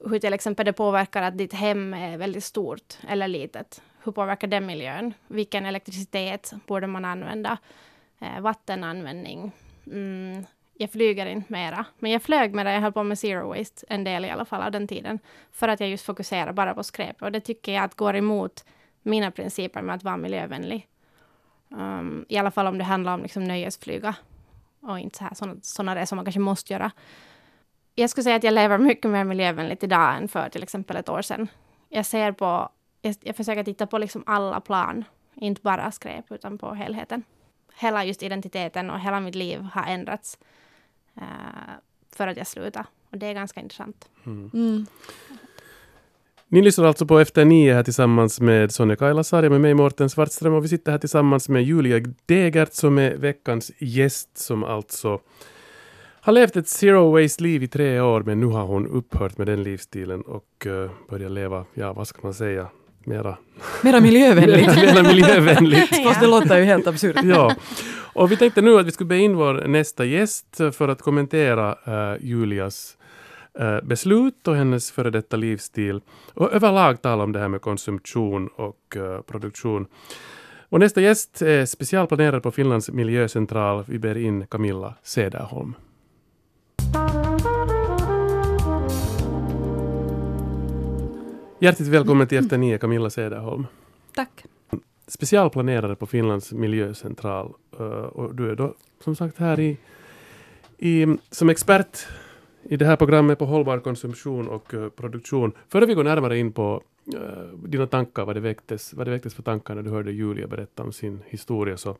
hur 0.04 0.18
till 0.18 0.34
exempel 0.34 0.66
det 0.66 0.72
påverkar 0.72 1.22
att 1.22 1.38
ditt 1.38 1.52
hem 1.52 1.94
är 1.94 2.18
väldigt 2.18 2.44
stort 2.44 2.98
eller 3.08 3.28
litet. 3.28 3.82
Hur 4.04 4.12
påverkar 4.12 4.48
det 4.48 4.60
miljön? 4.60 5.14
Vilken 5.26 5.66
elektricitet 5.66 6.52
borde 6.66 6.86
man 6.86 7.04
använda? 7.04 7.58
Uh, 8.22 8.40
vattenanvändning. 8.40 9.52
Mm, 9.86 10.46
jag 10.74 10.90
flyger 10.90 11.26
inte 11.26 11.52
mera. 11.52 11.84
Men 11.98 12.10
jag 12.10 12.22
flög 12.22 12.54
med 12.54 12.66
det, 12.66 12.72
jag 12.72 12.80
höll 12.80 12.92
på 12.92 13.02
med 13.02 13.18
zero 13.18 13.48
waste 13.48 13.86
en 13.88 14.04
del 14.04 14.24
i 14.24 14.30
alla 14.30 14.44
fall 14.44 14.62
av 14.62 14.72
den 14.72 14.88
tiden. 14.88 15.18
För 15.52 15.68
att 15.68 15.80
jag 15.80 15.88
just 15.88 16.04
fokuserar 16.04 16.52
bara 16.52 16.74
på 16.74 16.82
skräp. 16.82 17.22
Och 17.22 17.32
det 17.32 17.40
tycker 17.40 17.72
jag 17.72 17.84
att 17.84 17.94
går 17.94 18.16
emot 18.16 18.64
mina 19.02 19.30
principer 19.30 19.82
med 19.82 19.94
att 19.94 20.04
vara 20.04 20.16
miljövänlig. 20.16 20.88
Um, 21.68 22.26
I 22.28 22.38
alla 22.38 22.50
fall 22.50 22.66
om 22.66 22.78
det 22.78 22.84
handlar 22.84 23.14
om 23.14 23.22
liksom 23.22 23.44
nöjesflyga 23.44 24.14
och 24.80 24.98
inte 24.98 25.18
så 25.18 25.24
här, 25.24 25.34
såna, 25.34 25.56
såna 25.62 25.96
resor 25.96 26.16
man 26.16 26.24
kanske 26.24 26.40
måste 26.40 26.72
göra. 26.72 26.90
Jag 27.94 28.10
skulle 28.10 28.24
säga 28.24 28.36
att 28.36 28.44
jag 28.44 28.54
lever 28.54 28.78
mycket 28.78 29.10
mer 29.10 29.24
miljövänligt 29.24 29.82
idag 29.82 30.16
än 30.16 30.28
för 30.28 30.48
till 30.48 30.62
exempel 30.62 30.96
ett 30.96 31.08
år 31.08 31.22
sedan. 31.22 31.48
Jag 31.88 32.06
ser 32.06 32.32
på, 32.32 32.68
jag, 33.02 33.14
jag 33.20 33.36
försöker 33.36 33.64
titta 33.64 33.86
på 33.86 33.98
liksom 33.98 34.24
alla 34.26 34.60
plan, 34.60 35.04
inte 35.34 35.62
bara 35.62 35.92
skräp 35.92 36.32
utan 36.32 36.58
på 36.58 36.74
helheten. 36.74 37.22
Hela 37.74 38.04
just 38.04 38.22
identiteten 38.22 38.90
och 38.90 39.00
hela 39.00 39.20
mitt 39.20 39.34
liv 39.34 39.60
har 39.60 39.86
ändrats 39.86 40.38
uh, 41.16 41.22
för 42.12 42.28
att 42.28 42.36
jag 42.36 42.46
slutade. 42.46 42.86
Och 43.10 43.18
det 43.18 43.26
är 43.26 43.34
ganska 43.34 43.60
intressant. 43.60 44.08
Mm. 44.26 44.50
Mm. 44.54 44.86
Ni 46.48 46.62
lyssnar 46.62 46.84
alltså 46.84 47.06
på 47.06 47.18
Efter 47.18 47.44
nio 47.44 47.74
här 47.74 47.82
tillsammans 47.82 48.40
med 48.40 48.72
Sonja 48.72 48.96
Kailasari 48.96 49.48
med 49.48 49.60
mig 49.60 49.74
Mårten 49.74 50.10
Svartström 50.10 50.54
och 50.54 50.64
vi 50.64 50.68
sitter 50.68 50.92
här 50.92 50.98
tillsammans 50.98 51.48
med 51.48 51.62
Julia 51.62 52.00
Degert 52.26 52.72
som 52.72 52.98
är 52.98 53.14
veckans 53.14 53.72
gäst 53.78 54.38
som 54.38 54.64
alltså 54.64 55.20
har 56.20 56.32
levt 56.32 56.56
ett 56.56 56.68
zero 56.68 57.10
waste-liv 57.10 57.62
i 57.62 57.68
tre 57.68 58.00
år 58.00 58.22
men 58.22 58.40
nu 58.40 58.46
har 58.46 58.64
hon 58.64 58.86
upphört 58.86 59.38
med 59.38 59.46
den 59.46 59.62
livsstilen 59.62 60.22
och 60.22 60.66
uh, 60.66 60.90
börjat 61.10 61.32
leva, 61.32 61.64
ja 61.74 61.92
vad 61.92 62.08
ska 62.08 62.18
man 62.22 62.34
säga, 62.34 62.68
mera... 63.04 63.36
Mera 63.82 64.00
miljövänligt. 64.00 64.76
mera 64.76 65.02
miljövänligt. 65.02 65.88
Fast 66.04 66.20
det 66.20 66.26
låter 66.26 66.58
ju 66.58 66.64
helt 66.64 66.86
absurt. 66.86 67.16
ja. 67.24 67.54
Och 68.12 68.32
vi 68.32 68.36
tänkte 68.36 68.62
nu 68.62 68.78
att 68.78 68.86
vi 68.86 68.92
skulle 68.92 69.08
be 69.08 69.18
in 69.18 69.36
vår 69.36 69.54
nästa 69.68 70.04
gäst 70.04 70.56
för 70.72 70.88
att 70.88 71.02
kommentera 71.02 71.70
uh, 71.88 72.24
Julias 72.24 72.95
beslut 73.82 74.48
och 74.48 74.56
hennes 74.56 74.90
före 74.90 75.10
detta 75.10 75.36
livsstil 75.36 76.00
och 76.34 76.52
överlag 76.52 77.02
tala 77.02 77.24
om 77.24 77.32
det 77.32 77.38
här 77.38 77.48
med 77.48 77.60
konsumtion 77.60 78.48
och 78.48 78.96
uh, 78.96 79.20
produktion. 79.20 79.86
Och 80.68 80.80
nästa 80.80 81.00
gäst 81.00 81.42
är 81.42 81.66
specialplanerad 81.66 82.42
på 82.42 82.50
Finlands 82.50 82.90
miljöcentral. 82.90 83.84
Vi 83.88 83.98
ber 83.98 84.16
in 84.16 84.46
Camilla 84.46 84.94
Sederholm. 85.02 85.74
Hjärtligt 91.58 91.88
välkommen 91.88 92.26
till 92.26 92.38
Efter 92.38 92.58
nio, 92.58 92.78
Camilla 92.78 93.10
Sederholm. 93.10 93.66
Tack. 94.14 94.44
Specialplanerare 95.06 95.96
på 95.96 96.06
Finlands 96.06 96.52
miljöcentral. 96.52 97.52
Uh, 97.80 97.86
och 97.86 98.34
du 98.34 98.50
är 98.50 98.54
då 98.54 98.74
som 99.04 99.16
sagt 99.16 99.38
här 99.38 99.60
i, 99.60 99.78
i, 100.78 101.06
som 101.30 101.48
expert 101.48 102.06
i 102.68 102.76
det 102.76 102.86
här 102.86 102.96
programmet 102.96 103.38
på 103.38 103.46
hållbar 103.46 103.78
konsumtion 103.78 104.48
och 104.48 104.74
uh, 104.74 104.88
produktion. 104.88 105.52
Före 105.68 105.86
vi 105.86 105.94
går 105.94 106.04
närmare 106.04 106.38
in 106.38 106.52
på 106.52 106.82
uh, 107.14 107.58
dina 107.68 107.86
tankar, 107.86 108.24
vad 108.24 108.36
det, 108.36 108.40
väcktes, 108.40 108.94
vad 108.94 109.06
det 109.06 109.10
väcktes 109.10 109.34
för 109.34 109.42
tankar 109.42 109.74
när 109.74 109.82
du 109.82 109.90
hörde 109.90 110.12
Julia 110.12 110.46
berätta 110.46 110.82
om 110.82 110.92
sin 110.92 111.22
historia. 111.26 111.76
Så, 111.76 111.96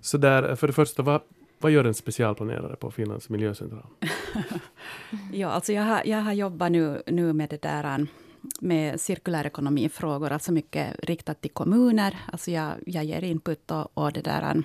så 0.00 0.18
där, 0.18 0.50
eh, 0.50 0.54
för 0.54 0.66
det 0.66 0.72
första, 0.72 1.02
vad, 1.02 1.20
vad 1.58 1.72
gör 1.72 1.84
en 1.84 1.94
specialplanerare 1.94 2.76
på 2.76 2.90
Finlands 2.90 3.28
miljöcentral? 3.28 3.86
ja, 5.32 5.48
alltså 5.48 5.72
jag 5.72 5.82
har, 5.82 6.02
jag 6.04 6.18
har 6.18 6.32
jobbat 6.32 6.72
nu, 6.72 7.02
nu 7.06 7.32
med 7.32 7.50
det 7.50 7.62
där 7.62 7.94
um, 7.94 8.06
med 8.60 9.00
cirkulärekonomifrågor, 9.00 10.32
alltså 10.32 10.52
mycket 10.52 10.96
riktat 11.02 11.40
till 11.40 11.50
kommuner. 11.50 12.16
Alltså 12.32 12.50
jag, 12.50 12.72
jag 12.86 13.04
ger 13.04 13.24
input 13.24 13.70
och, 13.70 13.90
och 13.94 14.12
det 14.12 14.20
där 14.20 14.54
um, 14.54 14.62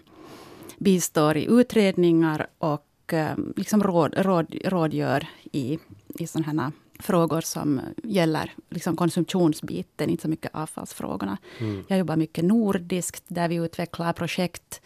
bistår 0.77 1.37
i 1.37 1.45
utredningar 1.49 2.47
och 2.57 2.85
Eh, 3.13 3.35
liksom 3.55 3.83
råd, 3.83 4.13
råd, 4.17 4.55
rådgör 4.65 5.27
i, 5.51 5.79
i 6.19 6.27
sådana 6.27 6.63
här 6.63 6.71
frågor 6.99 7.41
som 7.41 7.81
gäller 8.03 8.53
liksom 8.69 8.95
konsumtionsbiten, 8.95 10.09
inte 10.09 10.21
så 10.21 10.29
mycket 10.29 10.55
avfallsfrågorna. 10.55 11.37
Mm. 11.59 11.83
Jag 11.87 11.99
jobbar 11.99 12.15
mycket 12.15 12.45
nordiskt, 12.45 13.23
där 13.27 13.49
vi 13.49 13.55
utvecklar 13.55 14.13
projekt 14.13 14.81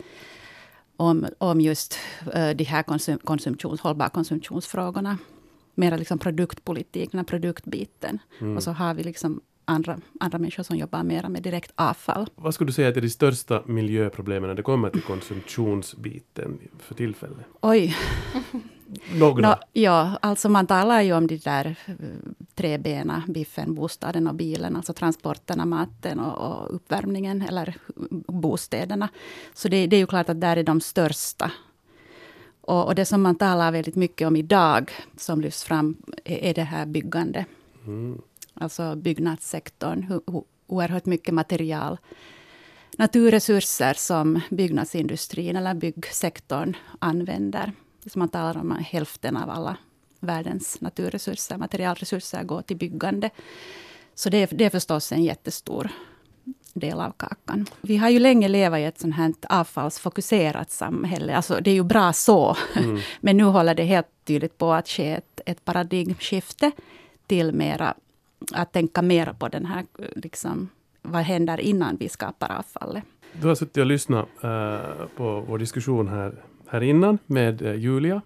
om, 0.97 1.25
om 1.37 1.61
just 1.61 1.99
uh, 2.35 2.49
de 2.49 2.63
här 2.63 2.83
konsum, 2.83 3.19
konsumtions, 3.23 3.81
hållbara 3.81 4.09
konsumtionsfrågorna. 4.09 5.17
Mera 5.75 5.97
liksom 5.97 6.19
produktpolitik, 6.19 7.11
den 7.11 7.25
produktbiten. 7.25 8.19
Mm. 8.41 8.57
Och 8.57 8.63
så 8.63 8.71
har 8.71 8.93
vi 8.93 9.03
liksom 9.03 9.41
andra, 9.65 9.99
andra 10.19 10.37
människor 10.37 10.63
som 10.63 10.77
jobbar 10.77 11.03
mer 11.03 11.29
med 11.29 11.43
direkt 11.43 11.71
avfall. 11.75 12.29
Vad 12.35 12.53
skulle 12.53 12.67
du 12.67 12.73
säga 12.73 12.87
är 12.87 13.01
de 13.01 13.09
största 13.09 13.63
miljöproblemen 13.65 14.47
när 14.47 14.55
det 14.55 14.63
kommer 14.63 14.89
till 14.89 15.01
konsumtionsbiten 15.01 16.59
för 16.79 16.95
tillfället? 16.95 17.45
Oj. 17.61 17.95
Några? 19.13 19.49
No, 19.49 19.55
ja, 19.73 20.17
alltså 20.21 20.49
man 20.49 20.67
talar 20.67 21.01
ju 21.01 21.13
om 21.13 21.27
de 21.27 21.37
där 21.37 21.75
eh, 21.85 21.93
tre 22.55 22.77
benen, 22.77 23.21
biffen, 23.27 23.75
bostaden 23.75 24.27
och 24.27 24.35
bilen, 24.35 24.75
alltså 24.75 24.93
transporterna, 24.93 25.65
maten 25.65 26.19
och, 26.19 26.51
och 26.51 26.75
uppvärmningen, 26.75 27.41
eller 27.41 27.75
bostäderna. 28.27 29.09
Så 29.53 29.67
det, 29.67 29.87
det, 29.87 29.95
är 29.95 29.99
ju 29.99 30.07
klart 30.07 30.29
att 30.29 30.41
där 30.41 30.57
är 30.57 30.63
de 30.63 30.81
största. 30.81 31.51
Och, 32.61 32.85
och, 32.85 32.95
det 32.95 33.05
som 33.05 33.21
man 33.21 33.35
talar 33.35 33.71
väldigt 33.71 33.95
mycket 33.95 34.27
om 34.27 34.35
idag, 34.35 34.91
som 35.17 35.41
lyfts 35.41 35.63
fram, 35.63 35.97
är, 36.23 36.37
är 36.37 36.53
det 36.53 36.63
här 36.63 36.85
byggandet. 36.85 37.45
Mm 37.87 38.21
alltså 38.55 38.95
byggnadssektorn, 38.95 40.19
oerhört 40.67 41.05
mycket 41.05 41.33
material. 41.33 41.97
Naturresurser 42.97 43.93
som 43.93 44.41
byggnadsindustrin 44.49 45.55
eller 45.55 45.73
byggsektorn 45.73 46.73
använder. 46.99 47.71
Så 48.05 48.19
man 48.19 48.29
talar 48.29 48.57
om 48.57 48.71
att 48.71 48.81
hälften 48.81 49.37
av 49.37 49.49
alla 49.49 49.77
världens 50.19 50.81
naturresurser, 50.81 51.57
materialresurser 51.57 52.43
går 52.43 52.61
till 52.61 52.77
byggande. 52.77 53.29
Så 54.15 54.29
det 54.29 54.37
är, 54.37 54.49
det 54.51 54.65
är 54.65 54.69
förstås 54.69 55.11
en 55.11 55.23
jättestor 55.23 55.91
del 56.73 56.99
av 56.99 57.11
kakan. 57.11 57.65
Vi 57.81 57.97
har 57.97 58.09
ju 58.09 58.19
länge 58.19 58.47
levat 58.47 58.79
i 58.79 58.83
ett 58.83 58.99
sånt 58.99 59.15
här 59.15 59.33
avfallsfokuserat 59.49 60.71
samhälle. 60.71 61.35
Alltså 61.35 61.59
det 61.61 61.71
är 61.71 61.75
ju 61.75 61.83
bra 61.83 62.13
så. 62.13 62.57
Mm. 62.75 62.99
Men 63.21 63.37
nu 63.37 63.43
håller 63.43 63.75
det 63.75 63.83
helt 63.83 64.07
tydligt 64.23 64.57
på 64.57 64.73
att 64.73 64.87
ske 64.87 65.09
ett, 65.09 65.41
ett 65.45 65.65
paradigmskifte 65.65 66.71
till 67.27 67.51
mera 67.51 67.93
tänka 68.71 69.01
mer 69.01 69.33
på 69.39 69.47
den 69.47 69.65
här, 69.65 69.85
liksom, 70.15 70.69
vad 71.01 71.21
händer 71.21 71.59
innan 71.59 71.97
vi 71.97 72.09
skapar 72.09 72.51
avfallet. 72.51 73.03
Du 73.41 73.47
har 73.47 73.55
suttit 73.55 73.77
och 73.77 73.85
lyssnat 73.85 74.25
uh, 74.43 75.05
på 75.15 75.41
vår 75.47 75.57
diskussion 75.57 76.07
här, 76.07 76.43
här 76.67 76.83
innan 76.83 77.17
med 77.25 77.61
uh, 77.61 77.75
Julia, 77.75 78.21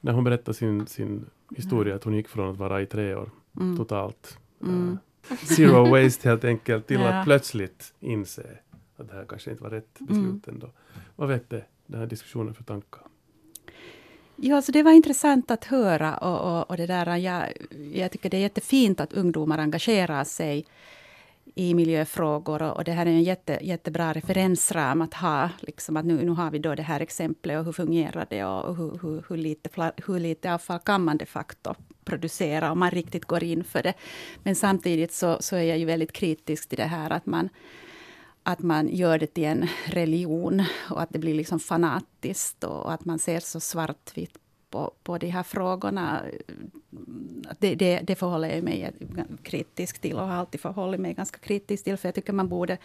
när 0.00 0.12
hon 0.12 0.24
berättade 0.24 0.54
sin, 0.54 0.86
sin 0.86 1.26
historia, 1.56 1.94
att 1.94 2.04
hon 2.04 2.14
gick 2.14 2.28
från 2.28 2.50
att 2.50 2.56
vara 2.56 2.82
i 2.82 2.86
tre 2.86 3.14
år 3.14 3.30
mm. 3.60 3.76
totalt. 3.76 4.38
Uh, 4.64 4.94
zero 5.56 5.90
waste 5.90 6.28
helt 6.28 6.44
enkelt, 6.44 6.86
till 6.86 7.00
ja. 7.00 7.08
att 7.08 7.24
plötsligt 7.24 7.94
inse 8.00 8.58
att 8.96 9.08
det 9.08 9.14
här 9.14 9.24
kanske 9.24 9.50
inte 9.50 9.62
var 9.62 9.70
rätt 9.70 9.98
beslut 9.98 10.18
mm. 10.18 10.42
ändå. 10.46 10.70
Vad 11.16 11.28
väckte 11.28 11.64
den 11.86 12.00
här 12.00 12.06
diskussionen 12.06 12.54
för 12.54 12.64
tankar? 12.64 13.02
Ja, 14.36 14.62
så 14.62 14.72
det 14.72 14.82
var 14.82 14.92
intressant 14.92 15.50
att 15.50 15.64
höra. 15.64 16.16
Och, 16.16 16.58
och, 16.58 16.70
och 16.70 16.76
det 16.76 16.86
där, 16.86 17.16
jag, 17.16 17.52
jag 17.92 18.10
tycker 18.12 18.30
det 18.30 18.36
är 18.36 18.40
jättefint 18.40 19.00
att 19.00 19.12
ungdomar 19.12 19.58
engagerar 19.58 20.24
sig 20.24 20.66
i 21.54 21.74
miljöfrågor. 21.74 22.62
Och, 22.62 22.76
och 22.76 22.84
det 22.84 22.92
här 22.92 23.06
är 23.06 23.10
en 23.10 23.22
jätte, 23.22 23.58
jättebra 23.62 24.12
referensram 24.12 25.02
att 25.02 25.14
ha. 25.14 25.50
Liksom 25.60 25.96
att 25.96 26.04
nu, 26.04 26.24
nu 26.24 26.30
har 26.30 26.50
vi 26.50 26.58
då 26.58 26.74
det 26.74 26.82
här 26.82 27.00
exemplet 27.00 27.58
och 27.58 27.64
hur 27.64 27.72
fungerar 27.72 28.26
det 28.30 28.44
och 28.44 28.76
hur, 28.76 28.98
hur, 29.02 29.24
hur, 29.28 29.36
lite, 29.36 29.92
hur 30.06 30.18
lite 30.18 30.54
avfall 30.54 30.78
kan 30.78 31.04
man 31.04 31.16
de 31.16 31.26
facto 31.26 31.74
producera 32.04 32.72
om 32.72 32.78
man 32.78 32.90
riktigt 32.90 33.24
går 33.24 33.44
in 33.44 33.64
för 33.64 33.82
det. 33.82 33.94
Men 34.42 34.54
samtidigt 34.54 35.12
så, 35.12 35.36
så 35.40 35.56
är 35.56 35.62
jag 35.62 35.78
ju 35.78 35.84
väldigt 35.84 36.12
kritisk 36.12 36.68
till 36.68 36.78
det 36.78 36.84
här 36.84 37.10
att 37.10 37.26
man 37.26 37.48
att 38.42 38.58
man 38.58 38.88
gör 38.88 39.18
det 39.18 39.26
till 39.26 39.44
en 39.44 39.68
religion 39.86 40.64
och 40.90 41.02
att 41.02 41.10
det 41.10 41.18
blir 41.18 41.34
liksom 41.34 41.60
fanatiskt 41.60 42.64
och 42.64 42.92
att 42.92 43.04
man 43.04 43.18
ser 43.18 43.40
så 43.40 43.60
svartvitt 43.60 44.38
på, 44.70 44.92
på 45.02 45.18
de 45.18 45.28
här 45.28 45.42
frågorna. 45.42 46.22
Det, 47.58 47.74
det, 47.74 48.00
det 48.00 48.14
förhåller 48.14 48.54
jag 48.54 48.64
mig 48.64 48.90
kritisk 49.42 49.98
till 49.98 50.16
och 50.16 50.28
har 50.28 50.34
alltid 50.34 50.60
förhållit 50.60 51.00
mig 51.00 51.14
ganska 51.14 51.38
kritisk 51.38 51.84
till. 51.84 51.96
För 51.96 52.08
jag 52.08 52.14
tycker 52.14 52.32
man 52.32 52.48
borde 52.48 52.78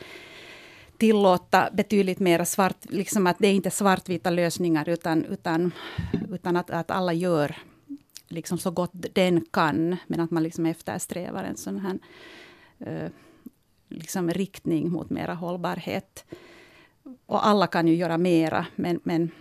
tillåta 0.98 1.70
betydligt 1.74 2.20
mer 2.20 2.44
svart, 2.44 2.86
liksom 2.90 3.28
att 3.28 3.40
det 3.40 3.48
är 3.48 3.54
inte 3.54 3.72
svartvita 3.72 4.30
lösningar 4.30 4.90
utan, 4.90 5.26
utan, 5.26 5.72
utan 6.32 6.58
att, 6.58 6.70
att 6.70 6.92
alla 6.92 7.14
gör 7.14 7.58
liksom 8.28 8.58
så 8.58 8.72
gott 8.72 8.92
den 8.94 9.46
kan. 9.52 9.98
Men 10.08 10.20
att 10.20 10.32
man 10.32 10.44
liksom 10.44 10.66
eftersträvar 10.66 11.44
en 11.44 11.58
sån 11.58 11.80
här 11.80 12.00
uh, 12.88 13.10
liksom 13.88 14.30
riktning 14.30 14.92
mot 14.92 15.10
mera 15.10 15.34
hållbarhet. 15.34 16.26
Och 17.26 17.48
alla 17.48 17.68
kan 17.68 17.88
ju 17.88 17.96
göra 17.96 18.18
mera, 18.18 18.66
men, 18.76 19.00
men, 19.04 19.32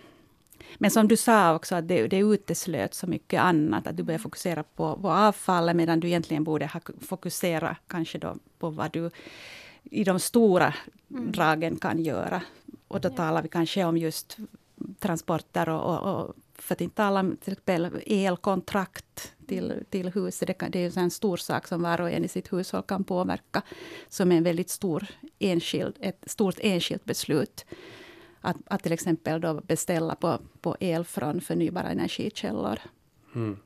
men 0.77 0.91
som 0.91 1.07
du 1.07 1.17
sa 1.17 1.55
också, 1.55 1.75
att 1.75 1.87
det, 1.87 2.07
det 2.07 2.17
uteslöt 2.17 2.93
så 2.93 3.07
mycket 3.07 3.41
annat. 3.41 3.87
Att 3.87 3.97
du 3.97 4.03
börjar 4.03 4.19
fokusera 4.19 4.63
på, 4.63 4.97
på 5.01 5.11
avfallet, 5.11 5.75
medan 5.75 5.99
du 5.99 6.07
egentligen 6.07 6.43
borde 6.43 6.65
ha 6.65 6.81
fokusera 7.01 7.77
kanske 7.87 8.17
då 8.17 8.35
på 8.59 8.69
vad 8.69 8.91
du 8.91 9.09
i 9.83 10.03
de 10.03 10.19
stora 10.19 10.73
mm. 11.11 11.31
dragen 11.31 11.77
kan 11.77 12.03
göra. 12.03 12.41
Och 12.87 13.01
då 13.01 13.09
ja. 13.09 13.15
talar 13.15 13.41
vi 13.41 13.49
kanske 13.49 13.83
om 13.83 13.97
just 13.97 14.37
transporter 14.99 15.69
och, 15.69 15.83
och, 15.83 16.13
och 16.13 16.33
för 16.57 16.75
att 16.75 16.81
inte 16.81 16.95
tala 16.95 17.19
om 17.19 17.37
till 17.37 17.53
exempel 17.53 18.01
elkontrakt 18.05 19.35
till, 19.47 19.83
till 19.89 20.09
huset. 20.09 20.47
Det, 20.47 20.53
kan, 20.53 20.71
det 20.71 20.79
är 20.79 20.97
en 20.97 21.11
stor 21.11 21.37
sak 21.37 21.67
som 21.67 21.81
var 21.81 22.01
och 22.01 22.11
en 22.11 22.25
i 22.25 22.27
sitt 22.27 22.53
hushåll 22.53 22.83
kan 22.83 23.03
påverka. 23.03 23.61
Som 24.09 24.31
är 24.31 24.37
en 24.37 24.43
väldigt 24.43 24.69
stor 24.69 25.07
enskild, 25.39 25.95
ett 25.99 26.23
stort 26.25 26.55
enskilt 26.59 27.05
beslut. 27.05 27.65
Att, 28.41 28.57
att 28.65 28.83
till 28.83 28.91
exempel 28.91 29.41
då 29.41 29.53
beställa 29.53 30.15
på, 30.15 30.39
på 30.61 30.77
el 30.79 31.05
från 31.05 31.41
förnybara 31.41 31.89
energikällor. 31.89 32.79
Mm. 33.35 33.57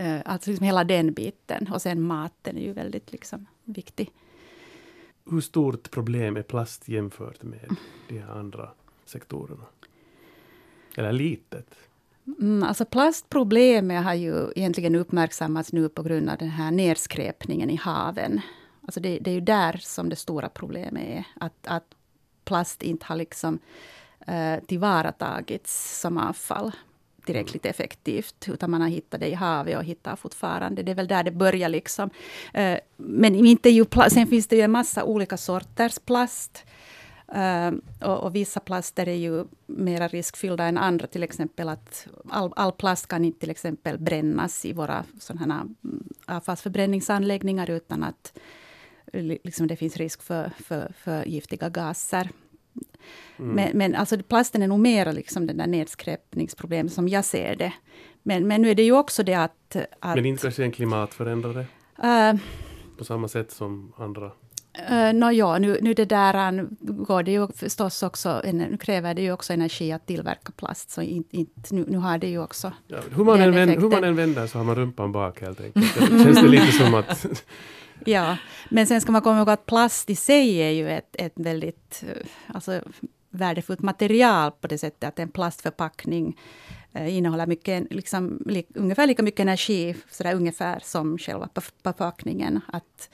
Uh, 0.00 0.20
alltså 0.24 0.50
liksom 0.50 0.66
hela 0.66 0.84
den 0.84 1.12
biten. 1.12 1.68
Och 1.72 1.82
sen 1.82 2.02
maten 2.02 2.56
är 2.58 2.62
ju 2.62 2.72
väldigt 2.72 3.12
liksom, 3.12 3.46
viktig. 3.64 4.12
Hur 5.30 5.40
stort 5.40 5.90
problem 5.90 6.36
är 6.36 6.42
plast 6.42 6.88
jämfört 6.88 7.42
med 7.42 7.76
de 8.08 8.18
här 8.18 8.30
andra 8.30 8.70
sektorerna? 9.04 9.64
Eller 10.96 11.12
litet? 11.12 11.87
Mm, 12.40 12.62
alltså 12.62 12.84
plastproblemet 12.84 14.04
har 14.04 14.14
ju 14.14 14.52
egentligen 14.56 14.94
uppmärksammats 14.94 15.72
nu 15.72 15.88
på 15.88 16.02
grund 16.02 16.30
av 16.30 16.38
den 16.38 16.50
här 16.50 16.70
nedskräpningen 16.70 17.70
i 17.70 17.76
haven. 17.76 18.40
Alltså 18.82 19.00
det, 19.00 19.18
det 19.18 19.30
är 19.30 19.34
ju 19.34 19.40
där 19.40 19.80
som 19.82 20.08
det 20.08 20.16
stora 20.16 20.48
problemet 20.48 21.02
är. 21.08 21.24
Att, 21.40 21.66
att 21.66 21.84
plast 22.44 22.82
inte 22.82 23.06
har 23.06 23.16
liksom, 23.16 23.58
eh, 24.26 24.64
tillvaratagits 24.66 26.00
som 26.00 26.18
avfall 26.18 26.72
tillräckligt 27.28 27.64
mm. 27.64 27.70
effektivt. 27.70 28.48
Utan 28.48 28.70
man 28.70 28.80
har 28.80 28.88
hittat 28.88 29.20
det 29.20 29.26
i 29.26 29.34
havet 29.34 29.76
och 29.76 29.84
hittar 29.84 30.16
fortfarande. 30.16 30.82
Det 30.82 30.90
är 30.90 30.96
väl 30.96 31.08
där 31.08 31.22
det 31.22 31.30
börjar. 31.30 31.68
liksom. 31.68 32.10
Eh, 32.54 32.78
men 32.96 33.34
inte 33.34 33.68
ju, 33.68 33.84
sen 34.10 34.26
finns 34.26 34.46
det 34.46 34.56
ju 34.56 34.62
en 34.62 34.70
massa 34.70 35.04
olika 35.04 35.36
sorters 35.36 35.98
plast. 35.98 36.64
Uh, 37.36 37.78
och, 38.08 38.24
och, 38.24 38.34
vissa 38.34 38.60
plaster 38.60 39.08
är 39.08 39.14
ju 39.14 39.44
mera 39.66 40.08
riskfyllda 40.08 40.64
än 40.64 40.78
andra. 40.78 41.06
Till 41.06 41.22
exempel 41.22 41.68
att 41.68 42.06
all, 42.30 42.52
all 42.56 42.72
plast 42.72 43.06
kan 43.06 43.24
inte 43.24 43.40
till 43.40 43.50
exempel 43.50 43.98
brännas 43.98 44.64
i 44.64 44.72
våra 44.72 45.04
sådana 45.18 45.54
mm, 45.54 46.08
avfallsförbränningsanläggningar 46.26 47.70
utan 47.70 48.02
att 48.02 48.38
liksom, 49.12 49.66
det 49.66 49.76
finns 49.76 49.96
risk 49.96 50.22
för, 50.22 50.50
för, 50.58 50.92
för 50.98 51.24
giftiga 51.24 51.68
gaser. 51.68 52.30
Mm. 53.38 53.54
Men, 53.54 53.78
men 53.78 53.94
alltså, 53.94 54.18
plasten 54.22 54.62
är 54.62 54.68
nog 54.68 54.80
mera 54.80 55.12
liksom 55.12 55.46
den 55.46 55.56
där 55.56 55.66
nedskräpningsproblemet 55.66 56.92
som 56.92 57.08
jag 57.08 57.24
ser 57.24 57.56
det. 57.56 57.72
Men, 58.22 58.48
men 58.48 58.62
nu 58.62 58.70
är 58.70 58.74
det 58.74 58.82
ju 58.82 58.92
också 58.92 59.22
det 59.22 59.34
att... 59.34 59.76
att 60.00 60.14
men 60.14 60.26
inte 60.26 60.42
kanske 60.42 60.64
en 60.64 60.72
klimatförändrare? 60.72 61.66
Uh, 62.04 62.40
på 62.98 63.04
samma 63.04 63.28
sätt 63.28 63.50
som 63.50 63.92
andra 63.96 64.32
Uh, 64.78 65.12
no, 65.14 65.30
ja, 65.30 65.58
nu, 65.58 65.78
nu 65.82 65.94
det 65.94 66.04
där 66.04 66.66
går 66.80 67.22
det 67.22 67.30
ju 67.30 67.48
förstås 67.48 68.02
också, 68.02 68.42
nu 68.44 68.76
kräver 68.80 69.14
det 69.14 69.22
ju 69.22 69.32
också 69.32 69.52
energi 69.52 69.92
att 69.92 70.06
tillverka 70.06 70.52
plast. 70.56 70.90
Så 70.90 71.02
in, 71.02 71.24
in, 71.30 71.46
nu, 71.70 71.84
nu 71.88 71.98
har 71.98 72.18
det 72.18 72.28
ju 72.28 72.42
också 72.42 72.72
ja, 72.86 72.98
hur, 73.10 73.24
man 73.24 73.40
än 73.40 73.54
vänder, 73.54 73.76
hur 73.76 73.88
man 73.88 74.04
än 74.04 74.16
vänder 74.16 74.46
så 74.46 74.58
har 74.58 74.64
man 74.64 74.76
rumpan 74.76 75.12
bak 75.12 75.40
helt 75.40 75.60
enkelt. 75.60 75.94
Det 75.94 76.24
känns 76.24 76.40
det 76.40 76.48
lite 76.48 76.72
som 76.72 76.94
att... 76.94 77.26
ja, 78.04 78.36
men 78.70 78.86
sen 78.86 79.00
ska 79.00 79.12
man 79.12 79.22
komma 79.22 79.38
ihåg 79.38 79.50
att 79.50 79.66
plast 79.66 80.10
i 80.10 80.14
sig 80.14 80.56
är 80.56 80.70
ju 80.70 80.90
ett, 80.90 81.16
ett 81.18 81.34
väldigt 81.36 82.04
eh, 82.06 82.26
alltså, 82.54 82.80
värdefullt 83.30 83.82
material 83.82 84.52
på 84.60 84.66
det 84.66 84.78
sättet 84.78 85.08
att 85.08 85.18
en 85.18 85.28
plastförpackning 85.28 86.36
eh, 86.92 87.16
innehåller 87.16 87.46
mycket, 87.46 87.92
liksom, 87.92 88.42
li, 88.46 88.66
ungefär 88.74 89.06
lika 89.06 89.22
mycket 89.22 89.40
energi, 89.40 89.96
sådär 90.10 90.34
ungefär 90.34 90.80
som 90.84 91.18
själva 91.18 91.48
förpackningen. 91.82 92.60
Att, 92.66 93.10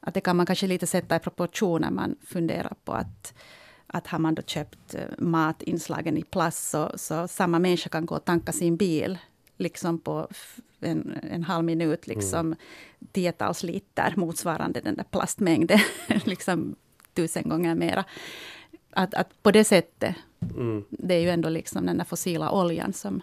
att 0.00 0.14
det 0.14 0.20
kan 0.20 0.36
man 0.36 0.46
kanske 0.46 0.66
lite 0.66 0.86
sätta 0.86 1.16
i 1.16 1.18
proportion 1.18 1.80
när 1.80 1.90
man 1.90 2.16
funderar 2.26 2.74
på 2.84 2.92
att, 2.92 3.34
att 3.86 4.06
har 4.06 4.18
man 4.18 4.34
då 4.34 4.42
köpt 4.42 4.94
eh, 4.94 5.00
matinslagen 5.18 6.16
i 6.16 6.22
plast 6.22 6.70
så, 6.70 6.92
så 6.94 7.28
samma 7.28 7.58
människa 7.58 7.88
kan 7.88 8.06
gå 8.06 8.14
och 8.14 8.24
tanka 8.24 8.52
sin 8.52 8.76
bil 8.76 9.18
liksom 9.56 9.98
på 9.98 10.28
en, 10.80 11.18
en 11.30 11.42
halv 11.42 11.64
minut, 11.64 12.06
liksom 12.06 12.46
mm. 12.46 12.58
tiotals 13.12 13.62
liter 13.62 14.14
motsvarande 14.16 14.80
den 14.80 14.96
där 14.96 15.04
plastmängden, 15.04 15.78
liksom 16.24 16.76
tusen 17.14 17.48
gånger 17.48 17.74
mera. 17.74 18.04
Att, 18.90 19.14
att 19.14 19.42
på 19.42 19.50
det 19.50 19.64
sättet, 19.64 20.16
mm. 20.56 20.84
det 20.90 21.14
är 21.14 21.20
ju 21.20 21.30
ändå 21.30 21.48
liksom 21.48 21.86
den 21.86 21.98
där 21.98 22.04
fossila 22.04 22.50
oljan 22.50 22.92
som, 22.92 23.22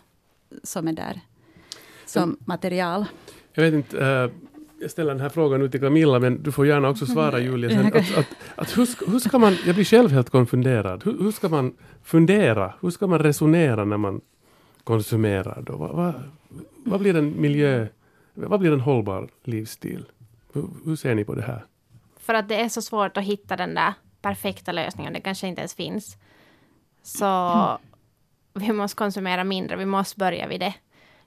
som 0.63 0.87
är 0.87 0.93
där 0.93 1.21
som 2.05 2.37
material. 2.39 3.05
Jag 3.53 3.63
vet 3.63 3.73
inte, 3.73 4.29
jag 4.79 4.91
ställer 4.91 5.11
den 5.11 5.21
här 5.21 5.29
frågan 5.29 5.59
nu 5.59 5.69
till 5.69 5.79
Camilla, 5.79 6.19
men 6.19 6.43
du 6.43 6.51
får 6.51 6.67
gärna 6.67 6.89
också 6.89 7.05
svara 7.05 7.39
Julia. 7.39 7.69
Sen, 7.69 7.85
att, 7.85 8.17
att, 8.17 8.27
att 8.55 8.77
hur, 8.77 9.11
hur, 9.11 9.19
ska 9.19 9.39
man, 9.39 9.57
jag 9.65 9.75
blir 9.75 9.85
själv 9.85 10.11
helt 10.11 10.29
konfunderad. 10.29 11.03
Hur, 11.05 11.23
hur, 11.23 11.31
ska 11.31 11.49
man 11.49 11.73
fundera? 12.03 12.73
Hur 12.81 12.89
ska 12.89 13.07
man 13.07 13.19
resonera 13.19 13.85
när 13.85 13.97
man 13.97 14.21
konsumerar? 14.83 15.61
Då? 15.61 15.77
Vad, 15.77 15.95
vad, 15.95 16.13
vad 16.85 16.99
blir 16.99 17.15
en 17.15 17.41
miljö, 17.41 17.87
vad 18.33 18.59
blir 18.59 18.73
en 18.73 18.79
hållbar 18.79 19.29
livsstil? 19.43 20.05
Hur, 20.53 20.65
hur 20.85 20.95
ser 20.95 21.15
ni 21.15 21.25
på 21.25 21.35
det 21.35 21.41
här? 21.41 21.65
För 22.19 22.33
att 22.33 22.49
det 22.49 22.61
är 22.61 22.69
så 22.69 22.81
svårt 22.81 23.17
att 23.17 23.23
hitta 23.23 23.55
den 23.55 23.75
där 23.75 23.93
perfekta 24.21 24.71
lösningen, 24.71 25.13
det 25.13 25.19
kanske 25.19 25.47
inte 25.47 25.61
ens 25.61 25.73
finns. 25.73 26.17
Så 27.03 27.25
mm. 27.25 27.77
vi 28.53 28.73
måste 28.73 28.95
konsumera 28.95 29.43
mindre, 29.43 29.75
vi 29.75 29.85
måste 29.85 30.19
börja 30.19 30.47
vid 30.47 30.59
det. 30.59 30.73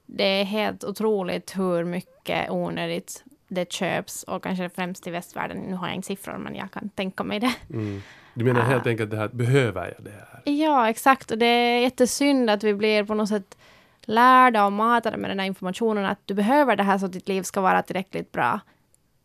Det 0.06 0.40
är 0.40 0.44
helt 0.44 0.84
otroligt 0.84 1.58
hur 1.58 1.84
mycket 1.84 2.50
onödigt 2.50 3.24
det 3.50 3.72
köps 3.72 4.22
och 4.22 4.42
kanske 4.42 4.68
främst 4.68 5.06
i 5.06 5.10
västvärlden. 5.10 5.58
Nu 5.58 5.74
har 5.74 5.86
jag 5.86 5.94
inga 5.94 6.02
siffror 6.02 6.38
men 6.38 6.54
jag 6.54 6.70
kan 6.70 6.88
tänka 6.88 7.24
mig 7.24 7.40
det. 7.40 7.54
Mm. 7.70 8.02
Du 8.34 8.44
menar 8.44 8.60
helt 8.60 8.86
uh, 8.86 8.90
enkelt 8.90 9.10
det 9.10 9.16
här, 9.16 9.28
behöver 9.28 9.84
jag 9.84 10.04
det 10.04 10.10
här? 10.10 10.42
Ja, 10.44 10.88
exakt. 10.88 11.30
Och 11.30 11.38
det 11.38 11.46
är 11.46 11.80
jättesynd 11.80 12.50
att 12.50 12.64
vi 12.64 12.74
blir 12.74 13.04
på 13.04 13.14
något 13.14 13.28
sätt 13.28 13.58
lärda 14.02 14.66
och 14.66 14.72
matade 14.72 15.16
med 15.16 15.30
den 15.30 15.38
här 15.38 15.46
informationen 15.46 16.04
att 16.04 16.18
du 16.24 16.34
behöver 16.34 16.76
det 16.76 16.82
här 16.82 16.98
så 16.98 17.06
att 17.06 17.12
ditt 17.12 17.28
liv 17.28 17.42
ska 17.42 17.60
vara 17.60 17.82
tillräckligt 17.82 18.32
bra. 18.32 18.60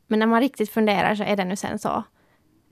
Men 0.07 0.19
när 0.19 0.27
man 0.27 0.41
riktigt 0.41 0.69
funderar 0.69 1.15
så 1.15 1.23
är 1.23 1.35
det 1.35 1.45
nu 1.45 1.55
sen 1.55 1.79
så. 1.79 2.03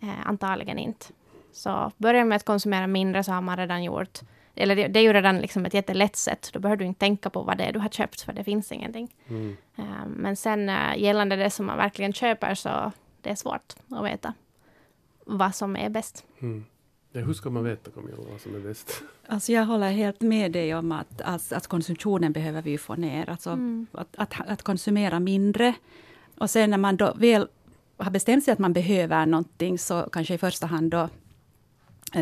Eh, 0.01 0.27
antagligen 0.27 0.79
inte. 0.79 1.05
Så 1.51 1.91
börja 1.97 2.25
med 2.25 2.35
att 2.35 2.45
konsumera 2.45 2.87
mindre 2.87 3.23
så 3.23 3.31
har 3.31 3.41
man 3.41 3.57
redan 3.57 3.83
gjort 3.83 4.19
eller 4.55 4.75
det, 4.75 4.87
det, 4.87 4.99
är 4.99 5.03
ju 5.03 5.13
redan 5.13 5.39
liksom 5.39 5.65
ett 5.65 5.73
jättelätt 5.73 6.15
sätt. 6.15 6.49
Då 6.53 6.59
behöver 6.59 6.77
du 6.77 6.85
inte 6.85 6.99
tänka 6.99 7.29
på 7.29 7.41
vad 7.43 7.57
det 7.57 7.63
är 7.63 7.73
du 7.73 7.79
har 7.79 7.89
köpt, 7.89 8.21
för 8.21 8.33
det 8.33 8.43
finns 8.43 8.71
ingenting. 8.71 9.15
Mm. 9.27 9.57
Uh, 9.79 10.05
men 10.07 10.35
sen 10.35 10.69
uh, 10.69 10.97
gällande 10.97 11.35
det 11.35 11.49
som 11.49 11.65
man 11.65 11.77
verkligen 11.77 12.13
köper, 12.13 12.55
så 12.55 12.91
det 13.21 13.29
är 13.29 13.35
svårt 13.35 13.73
att 13.89 14.05
veta 14.05 14.33
vad 15.25 15.55
som 15.55 15.75
är 15.75 15.89
bäst. 15.89 16.25
Mm. 16.39 16.65
Ja, 17.11 17.21
hur 17.21 17.33
ska 17.33 17.49
man 17.49 17.63
veta 17.63 17.91
Camilla, 17.91 18.17
vad 18.31 18.41
som 18.41 18.55
är 18.55 18.59
bäst? 18.59 19.03
Alltså 19.27 19.51
jag 19.51 19.65
håller 19.65 19.91
helt 19.91 20.21
med 20.21 20.51
dig 20.51 20.75
om 20.75 20.91
att, 20.91 21.21
att, 21.21 21.53
att 21.53 21.67
konsumtionen 21.67 22.33
behöver 22.33 22.61
vi 22.61 22.77
få 22.77 22.95
ner. 22.95 23.29
Alltså 23.29 23.49
mm. 23.49 23.87
att, 23.91 24.15
att, 24.17 24.33
att, 24.47 24.63
konsumera 24.63 25.19
mindre. 25.19 25.73
Och 26.37 26.49
sen 26.49 26.69
när 26.69 26.77
man 26.77 26.97
då 26.97 27.13
väl 27.15 27.47
har 27.97 28.11
bestämt 28.11 28.43
sig 28.43 28.51
att 28.51 28.59
man 28.59 28.73
behöver 28.73 29.25
någonting, 29.25 29.79
så 29.79 30.09
kanske 30.11 30.33
i 30.33 30.37
första 30.37 30.67
hand 30.67 30.91
då 30.91 31.09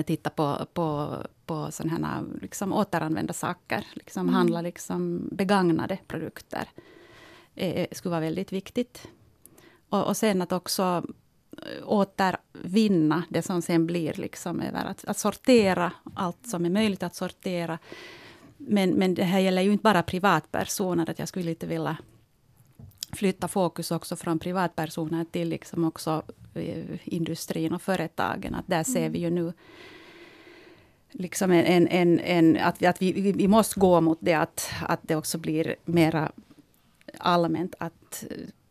titta 0.05 0.29
på, 0.29 0.65
på, 0.73 1.17
på 1.45 1.71
sådana 1.71 2.07
här 2.07 2.23
liksom 2.41 2.73
återanvända 2.73 3.33
saker. 3.33 3.87
Liksom 3.93 4.21
Mm. 4.21 4.33
Handla 4.35 4.61
liksom 4.61 5.29
begagnade 5.31 5.97
produkter. 6.07 6.69
Eh, 7.55 7.87
skulle 7.91 8.11
vara 8.11 8.21
väldigt 8.21 8.51
viktigt. 8.51 9.07
Och, 9.89 10.07
och 10.07 10.17
sen 10.17 10.41
att 10.41 10.51
också 10.51 11.03
eh, 11.57 11.83
återvinna 11.85 13.23
det 13.29 13.41
som 13.41 13.61
sen 13.61 13.87
blir 13.87 14.13
liksom 14.13 14.61
över 14.61 14.85
att, 14.85 15.05
att 15.05 15.17
sortera 15.17 15.91
allt 16.13 16.47
som 16.47 16.65
är 16.65 16.69
möjligt 16.69 17.03
att 17.03 17.15
sortera. 17.15 17.79
Men, 18.57 18.89
men 18.89 19.15
det 19.15 19.23
här 19.23 19.39
gäller 19.39 19.61
ju 19.61 19.71
inte 19.71 19.83
bara 19.83 20.03
privatpersoner, 20.03 21.09
att 21.09 21.19
jag 21.19 21.27
skulle 21.27 21.45
lite 21.45 21.67
vilja 21.67 21.97
flytta 23.13 23.47
fokus 23.47 23.91
också 23.91 24.15
från 24.15 24.39
privatpersoner 24.39 25.25
till 25.25 25.49
liksom 25.49 25.85
också 25.85 26.23
eh, 26.27 26.40
industrin 27.03 27.73
och 27.73 27.81
företagen. 27.81 28.55
Att 28.55 28.67
där 28.67 28.83
ser 28.83 29.09
vi 29.09 29.19
ju 29.19 29.29
nu 29.29 29.53
liksom 31.11 31.51
en, 31.51 31.87
en, 31.87 32.19
en, 32.19 32.57
att, 32.57 32.81
vi, 32.81 32.85
att 32.85 33.01
vi, 33.01 33.31
vi- 33.31 33.47
måste 33.47 33.79
gå 33.79 34.01
mot 34.01 34.17
det 34.21 34.33
att, 34.33 34.69
att 34.87 34.99
det 35.03 35.15
också 35.15 35.37
blir 35.37 35.75
mera 35.85 36.31
allmänt 37.17 37.75
att, 37.77 38.25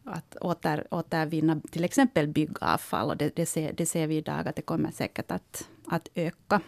att 0.04 0.36
åter, 0.36 0.86
återvinna 0.90 1.60
till 1.70 1.84
exempel 1.84 2.28
byggavfall. 2.28 3.10
Och 3.10 3.16
det, 3.16 3.36
det, 3.36 3.46
ser, 3.46 3.72
det 3.72 3.86
ser 3.86 4.06
vi 4.06 4.16
idag 4.16 4.48
att 4.48 4.56
det 4.56 4.62
kommer 4.62 4.90
säkert 4.90 5.30
att, 5.30 5.68
att 5.86 6.08
öka. 6.14 6.60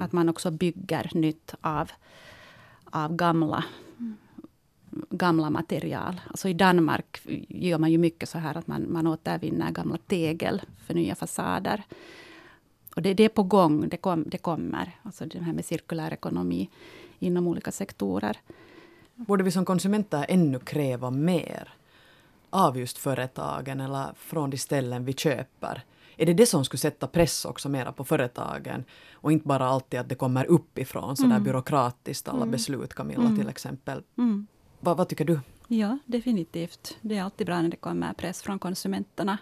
Att 0.00 0.12
man 0.12 0.28
också 0.28 0.50
bygger 0.50 1.10
nytt 1.14 1.54
av, 1.60 1.90
av 2.84 3.16
gamla 3.16 3.64
gamla 5.10 5.50
material. 5.50 6.20
Alltså 6.28 6.48
I 6.48 6.54
Danmark 6.54 7.20
gör 7.48 7.78
man 7.78 7.92
ju 7.92 7.98
mycket 7.98 8.28
så 8.28 8.38
här 8.38 8.56
att 8.56 8.66
man, 8.66 8.92
man 8.92 9.06
återvinner 9.06 9.70
gamla 9.70 9.96
tegel 10.06 10.62
för 10.86 10.94
nya 10.94 11.14
fasader. 11.14 11.84
Och 12.96 13.02
det, 13.02 13.14
det 13.14 13.24
är 13.24 13.28
på 13.28 13.42
gång, 13.42 13.88
det, 13.88 13.96
kom, 13.96 14.24
det 14.26 14.38
kommer. 14.38 14.98
Alltså 15.02 15.26
det 15.26 15.38
här 15.38 15.52
med 15.52 15.64
cirkulär 15.64 16.12
ekonomi 16.12 16.70
inom 17.18 17.46
olika 17.48 17.72
sektorer. 17.72 18.38
Borde 19.14 19.44
vi 19.44 19.50
som 19.50 19.64
konsumenter 19.64 20.26
ännu 20.28 20.58
kräva 20.58 21.10
mer 21.10 21.74
av 22.50 22.78
just 22.78 22.98
företagen 22.98 23.80
eller 23.80 24.06
från 24.16 24.50
de 24.50 24.58
ställen 24.58 25.04
vi 25.04 25.12
köper? 25.12 25.84
Är 26.16 26.26
det 26.26 26.34
det 26.34 26.46
som 26.46 26.64
skulle 26.64 26.78
sätta 26.78 27.06
press 27.06 27.44
också 27.44 27.68
mera 27.68 27.92
på 27.92 28.04
företagen 28.04 28.84
och 29.12 29.32
inte 29.32 29.48
bara 29.48 29.66
alltid 29.66 30.00
att 30.00 30.08
det 30.08 30.14
kommer 30.14 30.44
uppifrån 30.44 31.16
sådär 31.16 31.40
byråkratiskt 31.40 32.28
alla 32.28 32.46
beslut, 32.46 32.94
Camilla 32.94 33.36
till 33.36 33.48
exempel. 33.48 34.02
Mm. 34.18 34.46
Vad, 34.80 34.96
vad 34.96 35.08
tycker 35.08 35.24
du? 35.24 35.40
Ja, 35.68 35.98
definitivt. 36.06 36.96
Det 37.00 37.16
är 37.16 37.22
alltid 37.22 37.46
bra 37.46 37.62
när 37.62 37.68
det 37.68 37.76
kommer 37.76 38.12
press 38.12 38.42
från 38.42 38.58
konsumenterna. 38.58 39.38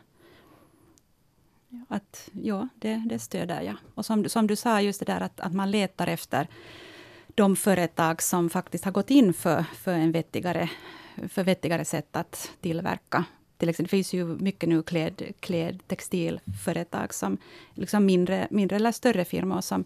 Att, 1.89 2.29
ja, 2.43 2.69
det, 2.75 3.03
det 3.07 3.19
stöder 3.19 3.63
jag. 3.63 3.77
Och 3.95 4.07
som, 4.07 4.23
du- 4.23 4.29
som 4.29 4.47
du 4.47 4.57
sa, 4.57 4.81
just 4.81 5.01
det 5.01 5.07
där 5.07 5.21
att, 5.21 5.41
att 5.41 5.53
man 5.55 5.71
letar 5.71 6.07
efter 6.07 6.49
de 7.35 7.57
företag 7.57 8.23
som 8.23 8.51
faktiskt 8.51 8.85
har 8.85 8.93
gått 8.93 9.11
in 9.11 9.35
för, 9.35 9.63
för 9.75 9.93
en 9.93 10.13
vettigare, 10.13 10.71
för 11.29 11.45
vettigare 11.45 11.85
sätt 11.85 12.17
att 12.17 12.51
tillverka. 12.61 13.25
Till 13.57 13.69
exempel, 13.69 13.87
det 13.87 13.91
finns 13.97 14.13
ju 14.13 14.25
mycket 14.25 14.69
nu 14.69 14.83
kläd, 14.83 15.23
kläd 15.41 15.83
textilföretag 15.87 17.15
som 17.15 17.39
liksom 17.75 18.07
mindre, 18.07 18.49
mindre 18.51 18.77
eller 18.77 18.93
större 18.93 19.25
firmor 19.25 19.61
som, 19.61 19.85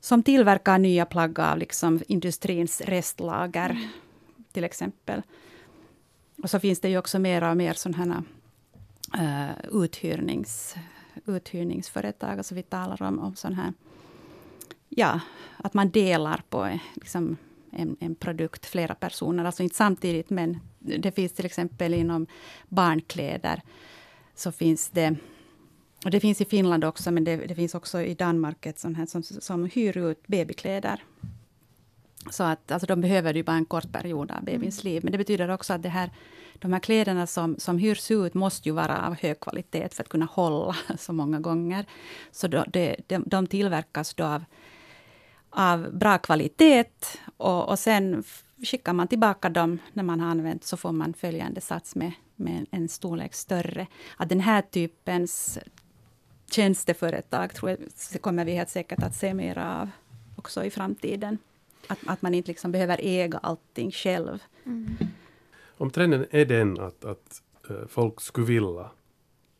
som 0.00 0.22
tillverkar 0.22 0.78
nya 0.78 1.06
plagg 1.06 1.40
av 1.40 1.58
liksom 1.58 2.02
industrins 2.08 2.80
restlager, 2.80 3.88
till 4.54 4.64
exempel. 4.64 5.22
Och 6.42 6.50
så 6.50 6.60
finns 6.60 6.80
det 6.80 6.88
ju 6.88 6.98
också 6.98 7.18
mer 7.18 7.50
och 7.50 7.56
mer 7.56 7.72
sådana 7.72 8.24
här 9.12 9.52
uh, 9.52 9.82
uthyrnings, 9.82 10.74
uthyrningsföretag. 11.26 12.38
Alltså 12.38 12.54
vi 12.54 12.62
talar 12.62 13.02
om, 13.02 13.18
om 13.18 13.34
sån 13.34 13.52
här, 13.52 13.72
ja, 14.88 15.20
att 15.56 15.74
man 15.74 15.90
delar 15.90 16.42
på 16.48 16.64
eh, 16.64 16.80
liksom, 16.94 17.36
en, 17.70 17.96
en 18.00 18.14
produkt, 18.14 18.66
flera 18.66 18.94
personer. 18.94 19.44
Alltså 19.44 19.62
inte 19.62 19.76
samtidigt, 19.76 20.30
men 20.30 20.60
det 20.78 21.12
finns 21.12 21.32
till 21.32 21.46
exempel 21.46 21.94
inom 21.94 22.26
barnkläder, 22.68 23.62
så 24.34 24.52
finns 24.52 24.88
det 24.88 25.16
och 26.04 26.10
det 26.10 26.20
finns 26.20 26.40
i 26.40 26.44
Finland 26.44 26.84
också, 26.84 27.10
men 27.10 27.24
det, 27.24 27.36
det 27.36 27.54
finns 27.54 27.74
också 27.74 28.00
i 28.02 28.14
Danmark 28.14 28.66
ett 28.66 28.78
sånt 28.78 28.96
här 28.96 29.06
som, 29.06 29.22
som 29.22 29.64
hyr 29.64 29.96
ut 29.96 30.26
babykläder. 30.26 31.04
Så 32.30 32.44
att 32.44 32.70
alltså, 32.70 32.86
de 32.86 33.00
behöver 33.00 33.34
ju 33.34 33.42
bara 33.42 33.56
en 33.56 33.64
kort 33.64 33.92
period 33.92 34.30
av 34.30 34.44
babyns 34.44 34.84
liv. 34.84 35.00
Men 35.04 35.12
det 35.12 35.18
betyder 35.18 35.48
också 35.48 35.72
att 35.72 35.82
det 35.82 35.88
här, 35.88 36.10
de 36.58 36.72
här 36.72 36.80
kläderna 36.80 37.26
som, 37.26 37.56
som 37.58 37.78
hyrs 37.78 38.10
ut 38.10 38.34
måste 38.34 38.68
ju 38.68 38.74
vara 38.74 39.06
av 39.06 39.14
hög 39.14 39.40
kvalitet 39.40 39.88
för 39.88 40.02
att 40.02 40.08
kunna 40.08 40.28
hålla 40.32 40.76
så 40.98 41.12
många 41.12 41.40
gånger. 41.40 41.86
Så 42.30 42.48
då, 42.48 42.64
det, 42.68 42.96
de, 43.06 43.22
de 43.26 43.46
tillverkas 43.46 44.14
då 44.14 44.24
av, 44.24 44.44
av 45.50 45.98
bra 45.98 46.18
kvalitet 46.18 46.84
och, 47.36 47.68
och 47.68 47.78
sen 47.78 48.24
skickar 48.64 48.92
man 48.92 49.08
tillbaka 49.08 49.48
dem 49.48 49.78
när 49.92 50.02
man 50.02 50.20
har 50.20 50.30
använt 50.30 50.64
så 50.64 50.76
får 50.76 50.92
man 50.92 51.14
följande 51.14 51.60
sats 51.60 51.94
med, 51.94 52.12
med 52.36 52.66
en 52.70 52.88
storlek 52.88 53.34
större. 53.34 53.86
Att 54.16 54.28
den 54.28 54.40
här 54.40 54.62
typens 54.62 55.58
tjänsteföretag 56.50 57.54
tror 57.54 57.70
jag, 57.70 57.78
kommer 58.22 58.44
vi 58.44 58.52
helt 58.52 58.70
säkert 58.70 59.02
att 59.02 59.14
se 59.14 59.34
mer 59.34 59.58
av 59.58 59.90
också 60.36 60.64
i 60.64 60.70
framtiden. 60.70 61.38
Att, 61.86 61.98
att 62.06 62.22
man 62.22 62.34
inte 62.34 62.48
liksom 62.48 62.72
behöver 62.72 62.98
äga 63.02 63.38
allting 63.38 63.90
själv. 63.90 64.38
Om 65.76 65.90
trenden 65.90 66.26
är 66.30 66.44
den 66.44 66.80
att, 66.80 67.04
att 67.04 67.42
eh, 67.70 67.86
folk 67.88 68.20
skulle 68.20 68.46
vilja 68.46 68.90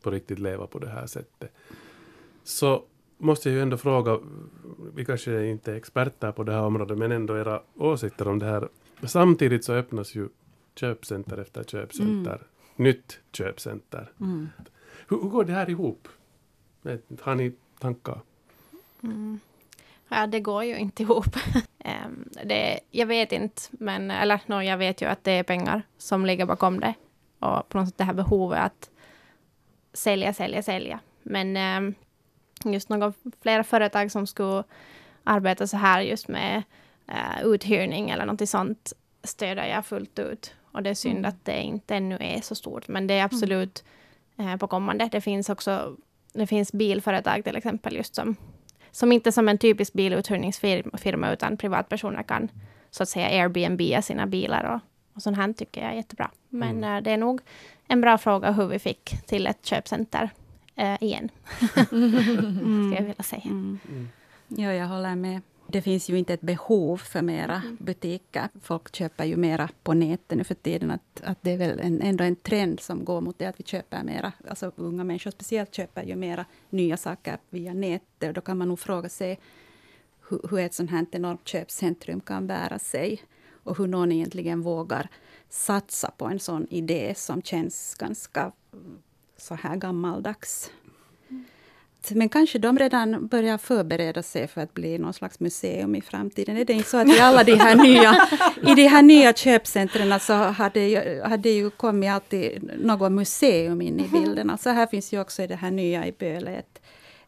på 0.03 0.11
riktigt 0.11 0.39
leva 0.39 0.67
på 0.67 0.79
det 0.79 0.89
här 0.89 1.07
sättet, 1.07 1.53
så 2.45 2.85
måste 3.19 3.49
jag 3.49 3.57
ju 3.57 3.63
ändå 3.63 3.77
fråga, 3.77 4.19
vi 4.95 5.05
kanske 5.05 5.47
inte 5.47 5.73
är 5.73 5.77
experter 5.77 6.33
på 6.33 6.43
det 6.43 6.53
här 6.53 6.63
området, 6.63 6.99
men 6.99 7.13
ändå 7.13 7.37
era 7.37 7.63
åsikter 7.75 8.29
om 8.29 8.39
det 8.39 8.47
här. 8.47 8.69
Samtidigt 9.03 9.65
så 9.65 9.73
öppnas 9.73 10.15
ju 10.15 10.29
köpcenter 10.75 11.39
efter 11.39 11.65
köpcenter, 11.65 12.41
nytt 12.77 13.21
köpcenter. 13.33 14.13
Hur, 15.09 15.23
hur 15.23 15.29
går 15.29 15.45
det 15.45 15.53
här 15.53 15.71
ihop? 15.71 16.09
Har 17.21 17.35
ni 17.35 17.53
tankar? 17.79 18.21
Ja, 20.09 20.27
det 20.27 20.41
går 20.41 20.65
ju 20.65 20.79
inte 20.79 21.03
ihop. 21.03 21.37
Ehm, 21.87 22.29
det, 22.45 22.81
jag 22.91 23.07
vet 23.07 23.33
inte, 23.33 23.63
men 23.71 24.11
eller 24.11 24.41
no, 24.47 24.63
jag 24.63 24.79
vet 24.79 25.03
ju 25.03 25.07
att 25.07 25.25
det 25.25 25.33
är 25.33 25.43
pengar 25.43 25.83
som 25.99 26.27
ligger 26.27 26.47
bakom 26.47 26.81
det. 26.81 26.95
Och 27.39 27.69
på 27.69 27.79
något 27.79 27.89
sätt 27.89 27.99
det 27.99 28.05
här 28.05 28.15
behovet 28.15 28.59
att 28.59 28.91
sälja, 29.93 30.33
sälja, 30.33 30.63
sälja. 30.63 31.01
Men 31.23 31.57
ehm, 31.57 31.95
just 32.65 32.89
några 32.89 33.13
flera 33.43 33.65
företag 33.65 34.11
som 34.11 34.27
skulle 34.27 34.65
arbeta 35.25 35.67
så 35.67 35.77
här 35.77 36.01
just 36.01 36.29
med 36.29 36.63
uh, 37.09 37.47
uthyrning 37.47 38.11
eller 38.11 38.27
något 38.27 38.49
sånt 38.49 38.93
stöder 39.23 39.67
jag 39.67 39.87
fullt 39.87 40.19
ut. 40.19 40.55
Och 40.73 40.83
det 40.83 40.91
är 40.91 40.95
synd 40.95 41.27
att 41.27 41.45
det 41.45 41.63
inte 41.63 41.97
ännu 41.97 42.19
är 42.21 42.41
så 42.41 42.55
stort, 42.55 42.89
men 42.89 43.07
det 43.07 43.15
är 43.15 43.25
absolut 43.25 43.85
eh, 44.39 44.57
på 44.57 44.67
kommande. 44.67 45.09
Det 45.13 45.21
finns 45.21 45.49
också 45.49 45.97
det 46.33 46.47
finns 46.47 46.73
bilföretag 46.73 47.45
till 47.45 47.57
exempel 47.57 47.97
just 47.97 48.15
som 48.15 48.37
som 48.95 49.13
inte 49.13 49.33
som 49.33 49.49
en 49.49 49.59
typisk 49.59 49.93
biluthyrningsfirma 49.93 51.33
utan 51.33 51.57
privatpersoner 51.57 52.23
kan 52.23 52.49
så 52.91 53.03
att 53.03 53.09
säga 53.09 53.43
Airbnb 53.43 54.05
sina 54.05 54.27
bilar 54.27 54.65
och, 54.65 54.81
och 55.17 55.23
sånt 55.23 55.37
här 55.37 55.53
tycker 55.53 55.81
jag 55.81 55.91
är 55.91 55.97
jättebra. 55.97 56.31
Men 56.49 56.85
eh, 56.85 57.01
det 57.01 57.11
är 57.11 57.17
nog 57.17 57.41
en 57.89 58.01
bra 58.01 58.19
fråga 58.19 58.53
hur 58.53 58.67
vi 58.67 58.79
fick 58.79 59.27
till 59.27 59.47
ett 59.47 59.67
köpcenter 59.67 60.31
eh, 60.77 61.03
igen. 61.03 61.29
Ska 61.61 62.95
jag 62.95 63.03
vilja 63.03 63.23
säga. 63.23 63.43
Mm. 63.45 63.79
Ja, 64.49 64.73
jag 64.73 64.87
håller 64.87 65.15
med. 65.15 65.41
Det 65.67 65.83
finns 65.83 66.11
ju 66.11 66.19
inte 66.19 66.35
ett 66.35 66.41
behov 66.41 66.97
för 66.97 67.23
mera 67.23 67.63
butiker. 67.79 68.49
Folk 68.61 68.97
köper 68.97 69.25
ju 69.25 69.37
mera 69.37 69.69
på 69.83 69.95
nätet 69.95 70.39
nu 70.39 70.45
för 70.45 70.55
tiden. 70.55 70.91
Att, 70.91 71.21
att 71.23 71.39
det 71.43 71.51
är 71.51 71.59
väl 71.59 71.81
en, 71.81 72.03
ändå 72.03 72.25
en 72.25 72.37
trend 72.37 72.81
som 72.81 73.05
går 73.05 73.21
mot 73.21 73.39
det 73.39 73.47
att 73.47 73.61
vi 73.61 73.65
köper 73.65 74.03
mera. 74.03 74.33
Alltså 74.49 74.73
unga 74.77 75.05
människor 75.05 75.31
speciellt 75.31 75.75
köper 75.75 76.03
ju 76.03 76.17
mera 76.17 76.45
nya 76.71 76.97
saker 76.97 77.39
via 77.51 77.73
nätet. 77.73 78.29
Och 78.29 78.35
då 78.35 78.41
kan 78.41 78.59
man 78.59 78.69
nog 78.69 78.79
fråga 78.79 79.09
sig 79.09 79.41
hur, 80.29 80.41
hur 80.51 80.59
ett 80.59 80.75
sånt 80.75 80.91
här 80.91 81.07
enormt 81.13 81.49
köpcentrum 81.49 82.21
kan 82.21 82.47
bära 82.47 82.79
sig. 82.79 83.23
Och 83.65 83.79
hur 83.79 83.87
någon 83.87 84.13
egentligen 84.13 84.63
vågar 84.63 85.09
satsa 85.49 86.11
på 86.11 86.27
en 86.27 86.41
sån 86.41 86.67
idé 86.71 87.15
som 87.17 87.43
känns 87.43 87.95
ganska 87.95 88.53
så 89.37 89.55
här 89.55 89.77
gammaldags. 89.77 90.71
Men 92.11 92.29
kanske 92.29 92.59
de 92.59 92.79
redan 92.79 93.27
börjar 93.27 93.59
förbereda 93.59 94.23
sig 94.23 94.47
för 94.49 94.61
att 94.61 94.75
bli 94.75 94.99
någon 94.99 95.13
slags 95.15 95.41
museum 95.41 95.95
i 95.95 96.01
framtiden. 96.01 96.57
Är 96.57 96.65
det 96.65 96.73
inte 96.73 96.89
så 96.89 96.97
att 96.97 97.09
i 97.09 97.21
alla 97.21 97.45
de 97.45 97.55
här 97.55 97.77
nya, 97.77 98.29
i 98.73 98.75
de 98.75 98.87
här 98.87 99.03
nya 99.03 99.33
köpcentren 99.33 100.21
så 100.21 100.33
har 100.35 100.71
det 100.75 100.89
ju, 100.89 101.21
har 101.21 101.37
det 101.37 101.53
ju 101.53 101.71
kommit 101.71 102.11
alltid 102.11 102.71
något 102.79 103.13
museum 103.13 103.81
in 103.83 104.01
i 104.01 104.09
bilden. 104.09 104.51
Alltså 104.51 104.71
här 104.71 104.87
finns 104.87 105.13
ju 105.13 105.21
också 105.21 105.43
i 105.43 105.47
det 105.47 105.57
här 105.57 105.71
nya 105.71 106.07
i 106.07 106.13
Böle 106.19 106.51
ett, 106.57 106.81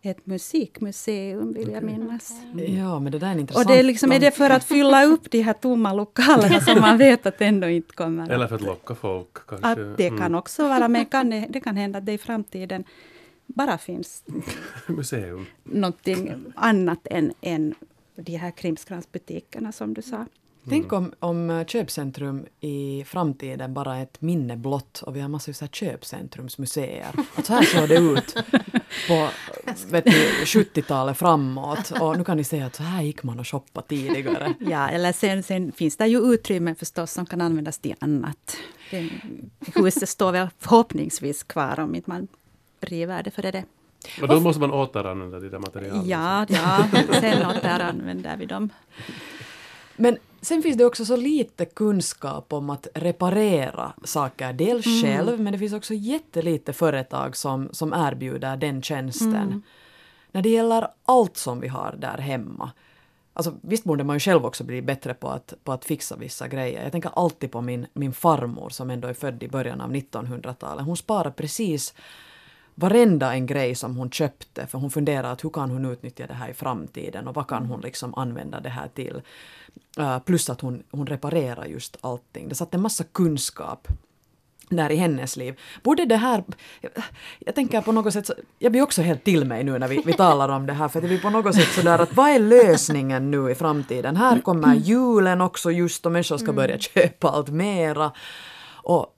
ett 0.02 0.26
musikmuseum, 0.26 1.52
vill 1.52 1.70
jag 1.72 1.82
minnas. 1.82 2.32
Ja, 2.78 3.00
men 3.00 3.12
det 3.12 3.18
där 3.18 3.26
är 3.34 3.38
intressant... 3.38 3.66
Och 3.66 3.72
det 3.72 3.78
är, 3.78 3.82
liksom, 3.82 4.12
är 4.12 4.20
det 4.20 4.30
för 4.30 4.50
att 4.50 4.64
fylla 4.64 5.04
upp 5.04 5.30
de 5.30 5.42
här 5.42 5.52
tomma 5.52 5.92
lokalerna 5.92 6.60
som 6.60 6.80
man 6.80 6.98
vet 6.98 7.26
att 7.26 7.40
ändå 7.40 7.68
inte 7.68 7.94
kommer 7.94 8.30
Eller 8.30 8.46
för 8.46 8.54
att 8.54 8.62
locka 8.62 8.94
folk 8.94 9.46
kanske? 9.48 9.66
att 9.68 9.96
det 9.96 10.08
kan 10.08 10.18
Mm. 10.18 10.34
också 10.34 10.68
vara, 10.68 10.88
men 10.88 11.06
kan 11.06 11.30
det, 11.30 11.46
det 11.50 11.60
kan 11.60 11.76
hända 11.76 11.98
att 11.98 12.06
det 12.06 12.12
i 12.12 12.18
framtiden 12.18 12.84
bara 13.46 13.78
finns 13.78 14.24
Museum. 14.86 15.46
någonting 15.64 16.44
annat 16.54 17.06
än, 17.10 17.32
än 17.40 17.74
de 18.16 18.36
här 18.36 18.50
krimskransbutikerna 18.50 19.72
som 19.72 19.94
du 19.94 20.02
sa. 20.02 20.26
Tänk 20.68 20.92
om, 20.92 21.12
om 21.18 21.64
köpcentrum 21.68 22.46
i 22.60 23.04
framtiden 23.06 23.74
bara 23.74 23.96
är 23.96 24.02
ett 24.02 24.20
minne 24.20 24.56
blott 24.56 25.02
och 25.02 25.16
vi 25.16 25.20
har 25.20 25.28
massor 25.28 25.54
av 25.62 25.66
köpcentrumsmuseer. 25.66 27.14
Att 27.34 27.46
så 27.46 27.52
här 27.52 27.62
såg 27.62 27.88
det 27.88 27.96
ut 27.96 28.34
på 29.08 29.28
vet 29.90 30.04
du, 30.04 30.10
70-talet 30.44 31.18
framåt. 31.18 31.90
Och 32.00 32.18
nu 32.18 32.24
kan 32.24 32.36
ni 32.36 32.44
se 32.44 32.62
att 32.62 32.74
så 32.74 32.82
här 32.82 33.02
gick 33.02 33.22
man 33.22 33.40
och 33.40 33.48
shoppade 33.48 33.86
tidigare. 33.88 34.54
Ja, 34.60 34.88
eller 34.88 35.12
sen, 35.12 35.42
sen 35.42 35.72
finns 35.72 35.96
det 35.96 36.06
ju 36.06 36.18
utrymmen 36.34 36.74
förstås 36.74 37.12
som 37.12 37.26
kan 37.26 37.40
användas 37.40 37.78
till 37.78 37.94
annat. 37.98 38.56
Huset 39.74 40.08
står 40.08 40.32
väl 40.32 40.48
förhoppningsvis 40.58 41.42
kvar 41.42 41.80
om 41.80 41.94
inte 41.94 42.10
man 42.10 42.28
river 42.80 43.22
det 43.22 43.30
före 43.30 43.50
det. 43.50 43.64
Och 44.22 44.28
då 44.28 44.40
måste 44.40 44.60
man 44.60 44.72
återanvända 44.72 45.40
de 45.40 45.48
där 45.48 45.58
materialen. 45.58 46.08
Ja, 46.08 46.46
ja, 46.48 46.88
sen 47.20 47.46
återanvänder 47.46 48.36
vi 48.36 48.46
dem. 48.46 48.70
Men 49.96 50.18
sen 50.40 50.62
finns 50.62 50.76
det 50.76 50.84
också 50.84 51.04
så 51.04 51.16
lite 51.16 51.64
kunskap 51.64 52.52
om 52.52 52.70
att 52.70 52.86
reparera 52.94 53.92
saker. 54.04 54.52
Dels 54.52 54.86
Mm. 54.86 55.02
själv, 55.02 55.40
men 55.40 55.52
det 55.52 55.58
finns 55.58 55.72
också 55.72 55.94
jättelite 55.94 56.72
företag 56.72 57.36
som, 57.36 57.68
som 57.72 57.92
erbjuder 57.92 58.56
den 58.56 58.82
tjänsten. 58.82 59.34
Mm. 59.34 59.62
När 60.32 60.42
det 60.42 60.48
gäller 60.48 60.88
allt 61.04 61.36
som 61.36 61.60
vi 61.60 61.68
har 61.68 61.94
där 61.98 62.18
hemma. 62.18 62.70
Alltså, 63.32 63.54
visst 63.60 63.84
borde 63.84 64.04
man 64.04 64.16
ju 64.16 64.20
själv 64.20 64.46
också 64.46 64.64
bli 64.64 64.82
bättre 64.82 65.14
på 65.14 65.28
att, 65.28 65.54
på 65.64 65.72
att 65.72 65.84
fixa 65.84 66.16
vissa 66.16 66.48
grejer. 66.48 66.82
Jag 66.82 66.92
tänker 66.92 67.10
alltid 67.14 67.50
på 67.50 67.60
min, 67.60 67.86
min 67.92 68.12
farmor 68.12 68.70
som 68.70 68.90
ändå 68.90 69.08
är 69.08 69.14
född 69.14 69.42
i 69.42 69.48
början 69.48 69.80
av 69.80 69.92
1900-talet. 69.92 70.84
Hon 70.84 70.96
sparar 70.96 71.30
precis 71.30 71.94
varenda 72.78 73.34
en 73.34 73.46
grej 73.46 73.74
som 73.74 73.96
hon 73.96 74.10
köpte 74.10 74.66
för 74.66 74.78
hon 74.78 74.90
funderar 74.90 75.32
att 75.32 75.44
hur 75.44 75.50
kan 75.50 75.70
hon 75.70 75.84
utnyttja 75.84 76.26
det 76.26 76.34
här 76.34 76.48
i 76.48 76.54
framtiden 76.54 77.28
och 77.28 77.34
vad 77.34 77.48
kan 77.48 77.66
hon 77.66 77.80
liksom 77.80 78.14
använda 78.14 78.60
det 78.60 78.68
här 78.68 78.88
till. 78.88 79.22
Uh, 79.98 80.18
plus 80.18 80.50
att 80.50 80.60
hon, 80.60 80.82
hon 80.90 81.06
reparerar 81.06 81.64
just 81.64 81.96
allting. 82.00 82.48
Det 82.48 82.54
satt 82.54 82.74
en 82.74 82.80
massa 82.82 83.04
kunskap 83.04 83.88
där 84.68 84.90
i 84.92 84.96
hennes 84.96 85.36
liv. 85.36 85.60
Borde 85.82 86.04
det 86.04 86.16
här... 86.16 86.44
Jag, 86.80 86.92
jag 87.38 87.54
tänker 87.54 87.80
på 87.80 87.92
något 87.92 88.12
sätt... 88.12 88.26
Så, 88.26 88.34
jag 88.58 88.72
blir 88.72 88.82
också 88.82 89.02
helt 89.02 89.24
till 89.24 89.44
mig 89.44 89.64
nu 89.64 89.78
när 89.78 89.88
vi, 89.88 90.02
vi 90.06 90.12
talar 90.12 90.48
om 90.48 90.66
det 90.66 90.72
här 90.72 90.88
för 90.88 91.00
det 91.00 91.06
blir 91.08 91.20
på 91.20 91.30
något 91.30 91.54
sätt 91.54 91.68
sådär 91.68 91.98
att 91.98 92.16
vad 92.16 92.30
är 92.30 92.38
lösningen 92.38 93.30
nu 93.30 93.50
i 93.50 93.54
framtiden? 93.54 94.16
Här 94.16 94.40
kommer 94.40 94.74
julen 94.74 95.40
också 95.40 95.70
just 95.70 96.06
och 96.06 96.12
människor 96.12 96.38
ska 96.38 96.52
börja 96.52 96.78
köpa 96.78 97.28
allt 97.28 97.48
mera. 97.48 98.12
Och 98.82 99.15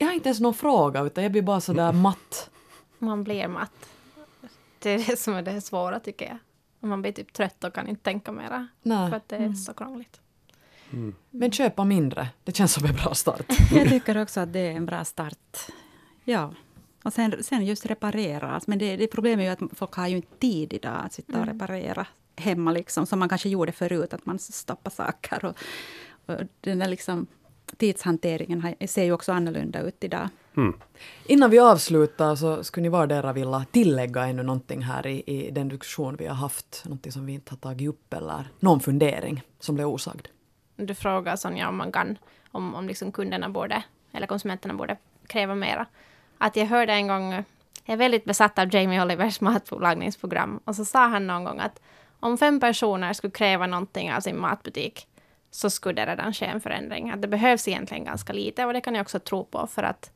jag 0.00 0.06
har 0.06 0.14
inte 0.14 0.28
ens 0.28 0.40
någon 0.40 0.54
fråga 0.54 1.02
utan 1.02 1.24
jag 1.24 1.32
blir 1.32 1.42
bara 1.42 1.60
sådär 1.60 1.92
matt. 1.92 2.50
Man 2.98 3.24
blir 3.24 3.48
matt. 3.48 3.88
Det 4.78 4.90
är 4.90 5.06
det 5.06 5.16
som 5.18 5.34
är 5.34 5.42
det 5.42 5.60
svåra 5.60 6.00
tycker 6.00 6.26
jag. 6.26 6.88
Man 6.88 7.02
blir 7.02 7.12
typ 7.12 7.32
trött 7.32 7.64
och 7.64 7.74
kan 7.74 7.88
inte 7.88 8.02
tänka 8.02 8.32
mera. 8.32 8.68
Nej. 8.82 9.10
För 9.10 9.16
att 9.16 9.28
det 9.28 9.36
är 9.36 9.52
så 9.52 9.74
krångligt. 9.74 10.20
Men 11.30 11.52
köpa 11.52 11.84
mindre, 11.84 12.28
det 12.44 12.56
känns 12.56 12.72
som 12.72 12.84
en 12.84 12.94
bra 12.94 13.14
start. 13.14 13.46
Jag 13.72 13.88
tycker 13.88 14.22
också 14.22 14.40
att 14.40 14.52
det 14.52 14.60
är 14.60 14.72
en 14.72 14.86
bra 14.86 15.04
start. 15.04 15.66
Ja. 16.24 16.54
Och 17.04 17.12
sen, 17.12 17.42
sen 17.42 17.64
just 17.64 17.86
reparera. 17.86 18.50
Alltså, 18.50 18.70
Men 18.70 18.78
det, 18.78 18.96
det 18.96 19.06
problemet 19.06 19.42
är 19.42 19.46
ju 19.46 19.66
att 19.66 19.78
folk 19.78 19.94
har 19.94 20.08
ju 20.08 20.16
inte 20.16 20.36
tid 20.38 20.72
idag 20.72 21.02
att 21.04 21.12
sitta 21.12 21.40
och 21.40 21.46
reparera 21.46 22.06
hemma, 22.36 22.72
liksom, 22.72 23.06
som 23.06 23.18
man 23.18 23.28
kanske 23.28 23.48
gjorde 23.48 23.72
förut, 23.72 24.14
att 24.14 24.26
man 24.26 24.38
stoppar 24.38 24.90
saker. 24.90 25.44
Och, 25.44 25.56
och 26.26 26.40
den 26.60 26.78
där 26.78 26.88
liksom, 26.88 27.26
tidshanteringen 27.76 28.60
har, 28.60 28.86
ser 28.86 29.04
ju 29.04 29.12
också 29.12 29.32
annorlunda 29.32 29.80
ut 29.80 30.04
idag. 30.04 30.28
Mm. 30.56 30.74
Innan 31.26 31.50
vi 31.50 31.58
avslutar 31.58 32.36
så 32.36 32.64
skulle 32.64 32.82
ni 32.82 32.88
vardera 32.88 33.32
vilja 33.32 33.64
tillägga 33.70 34.26
ännu 34.26 34.42
någonting 34.42 34.82
här 34.82 35.06
i, 35.06 35.22
i 35.26 35.50
den 35.50 35.68
diskussion 35.68 36.16
vi 36.16 36.26
har 36.26 36.34
haft, 36.34 36.82
någonting 36.84 37.12
som 37.12 37.26
vi 37.26 37.32
inte 37.32 37.52
har 37.52 37.56
tagit 37.56 37.88
upp 37.88 38.14
eller 38.14 38.44
någon 38.60 38.80
fundering 38.80 39.42
som 39.58 39.74
blev 39.74 39.88
osagd. 39.88 40.28
Du 40.76 40.94
frågar 40.94 41.36
Sonja 41.36 41.68
om 41.68 41.76
man 41.76 41.92
kan, 41.92 42.18
om, 42.50 42.74
om 42.74 42.86
liksom 42.86 43.12
kunderna 43.12 43.48
borde, 43.48 43.82
eller 44.12 44.26
konsumenterna 44.26 44.74
borde 44.74 44.96
kräva 45.26 45.54
mera. 45.54 45.86
Att 46.38 46.56
jag 46.56 46.66
hörde 46.66 46.92
en 46.92 47.06
gång, 47.06 47.32
jag 47.32 47.44
är 47.92 47.96
väldigt 47.96 48.24
besatt 48.24 48.58
av 48.58 48.74
Jamie 48.74 49.02
Olivers 49.02 49.40
matlagningsprogram, 49.40 50.60
och 50.64 50.76
så 50.76 50.84
sa 50.84 51.06
han 51.06 51.26
någon 51.26 51.44
gång 51.44 51.58
att 51.58 51.80
om 52.20 52.38
fem 52.38 52.60
personer 52.60 53.12
skulle 53.12 53.30
kräva 53.30 53.66
någonting 53.66 54.12
av 54.12 54.20
sin 54.20 54.40
matbutik, 54.40 55.06
så 55.50 55.70
skulle 55.70 56.04
det 56.04 56.12
redan 56.12 56.32
ske 56.32 56.46
en 56.46 56.60
förändring. 56.60 57.10
Att 57.10 57.22
det 57.22 57.28
behövs 57.28 57.68
egentligen 57.68 58.04
ganska 58.04 58.32
lite, 58.32 58.64
och 58.64 58.72
det 58.72 58.80
kan 58.80 58.94
jag 58.94 59.02
också 59.02 59.18
tro 59.18 59.44
på, 59.44 59.66
för 59.66 59.82
att 59.82 60.10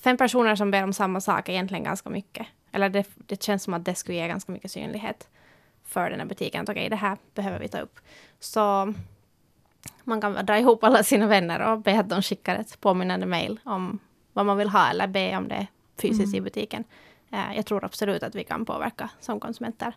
fem 0.00 0.16
personer 0.16 0.56
som 0.56 0.70
ber 0.70 0.84
om 0.84 0.92
samma 0.92 1.20
sak 1.20 1.48
är 1.48 1.52
egentligen 1.52 1.84
ganska 1.84 2.10
mycket. 2.10 2.46
Eller 2.72 2.88
det, 2.88 3.08
det 3.16 3.42
känns 3.42 3.62
som 3.62 3.74
att 3.74 3.84
det 3.84 3.94
skulle 3.94 4.18
ge 4.18 4.28
ganska 4.28 4.52
mycket 4.52 4.70
synlighet 4.70 5.28
för 5.84 6.10
den 6.10 6.20
här 6.20 6.26
butiken. 6.26 6.62
Att 6.62 6.68
okej, 6.68 6.88
det 6.88 6.96
här 6.96 7.16
behöver 7.34 7.58
vi 7.58 7.68
ta 7.68 7.78
upp. 7.78 8.00
Så 8.40 8.94
man 10.04 10.20
kan 10.20 10.46
dra 10.46 10.58
ihop 10.58 10.84
alla 10.84 11.02
sina 11.02 11.26
vänner 11.26 11.60
och 11.72 11.78
be 11.78 12.00
att 12.00 12.08
de 12.08 12.22
skickar 12.22 12.56
ett 12.56 12.80
påminnande 12.80 13.26
mail 13.26 13.60
om 13.64 13.98
vad 14.32 14.46
man 14.46 14.56
vill 14.56 14.68
ha 14.68 14.90
eller 14.90 15.06
be 15.06 15.36
om 15.36 15.48
det 15.48 15.66
fysiskt 16.00 16.34
i 16.34 16.40
butiken. 16.40 16.84
Eh, 17.30 17.56
Jag 17.56 17.66
tror 17.66 17.84
absolut 17.84 18.22
att 18.22 18.34
vi 18.34 18.44
kan 18.44 18.64
påverka 18.64 19.10
som 19.20 19.40
konsumenter. 19.40 19.92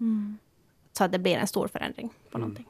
Så 0.94 1.04
att 1.04 1.12
det 1.12 1.20
blir 1.20 1.36
en 1.38 1.48
stor 1.48 1.68
förändring 1.68 2.10
på 2.32 2.38
någonting. 2.38 2.66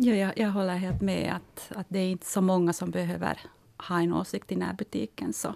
Ja, 0.00 0.14
jag, 0.14 0.38
jag 0.38 0.50
håller 0.50 0.76
helt 0.76 1.00
med 1.00 1.32
att, 1.36 1.72
att 1.78 1.86
det 1.88 1.98
är 1.98 2.10
inte 2.10 2.26
så 2.26 2.40
många 2.40 2.72
som 2.72 2.90
behöver 2.90 3.40
ha 3.88 4.00
en 4.00 4.12
åsikt 4.12 4.52
i 4.52 4.56
närbutiken, 4.56 5.32
så 5.32 5.54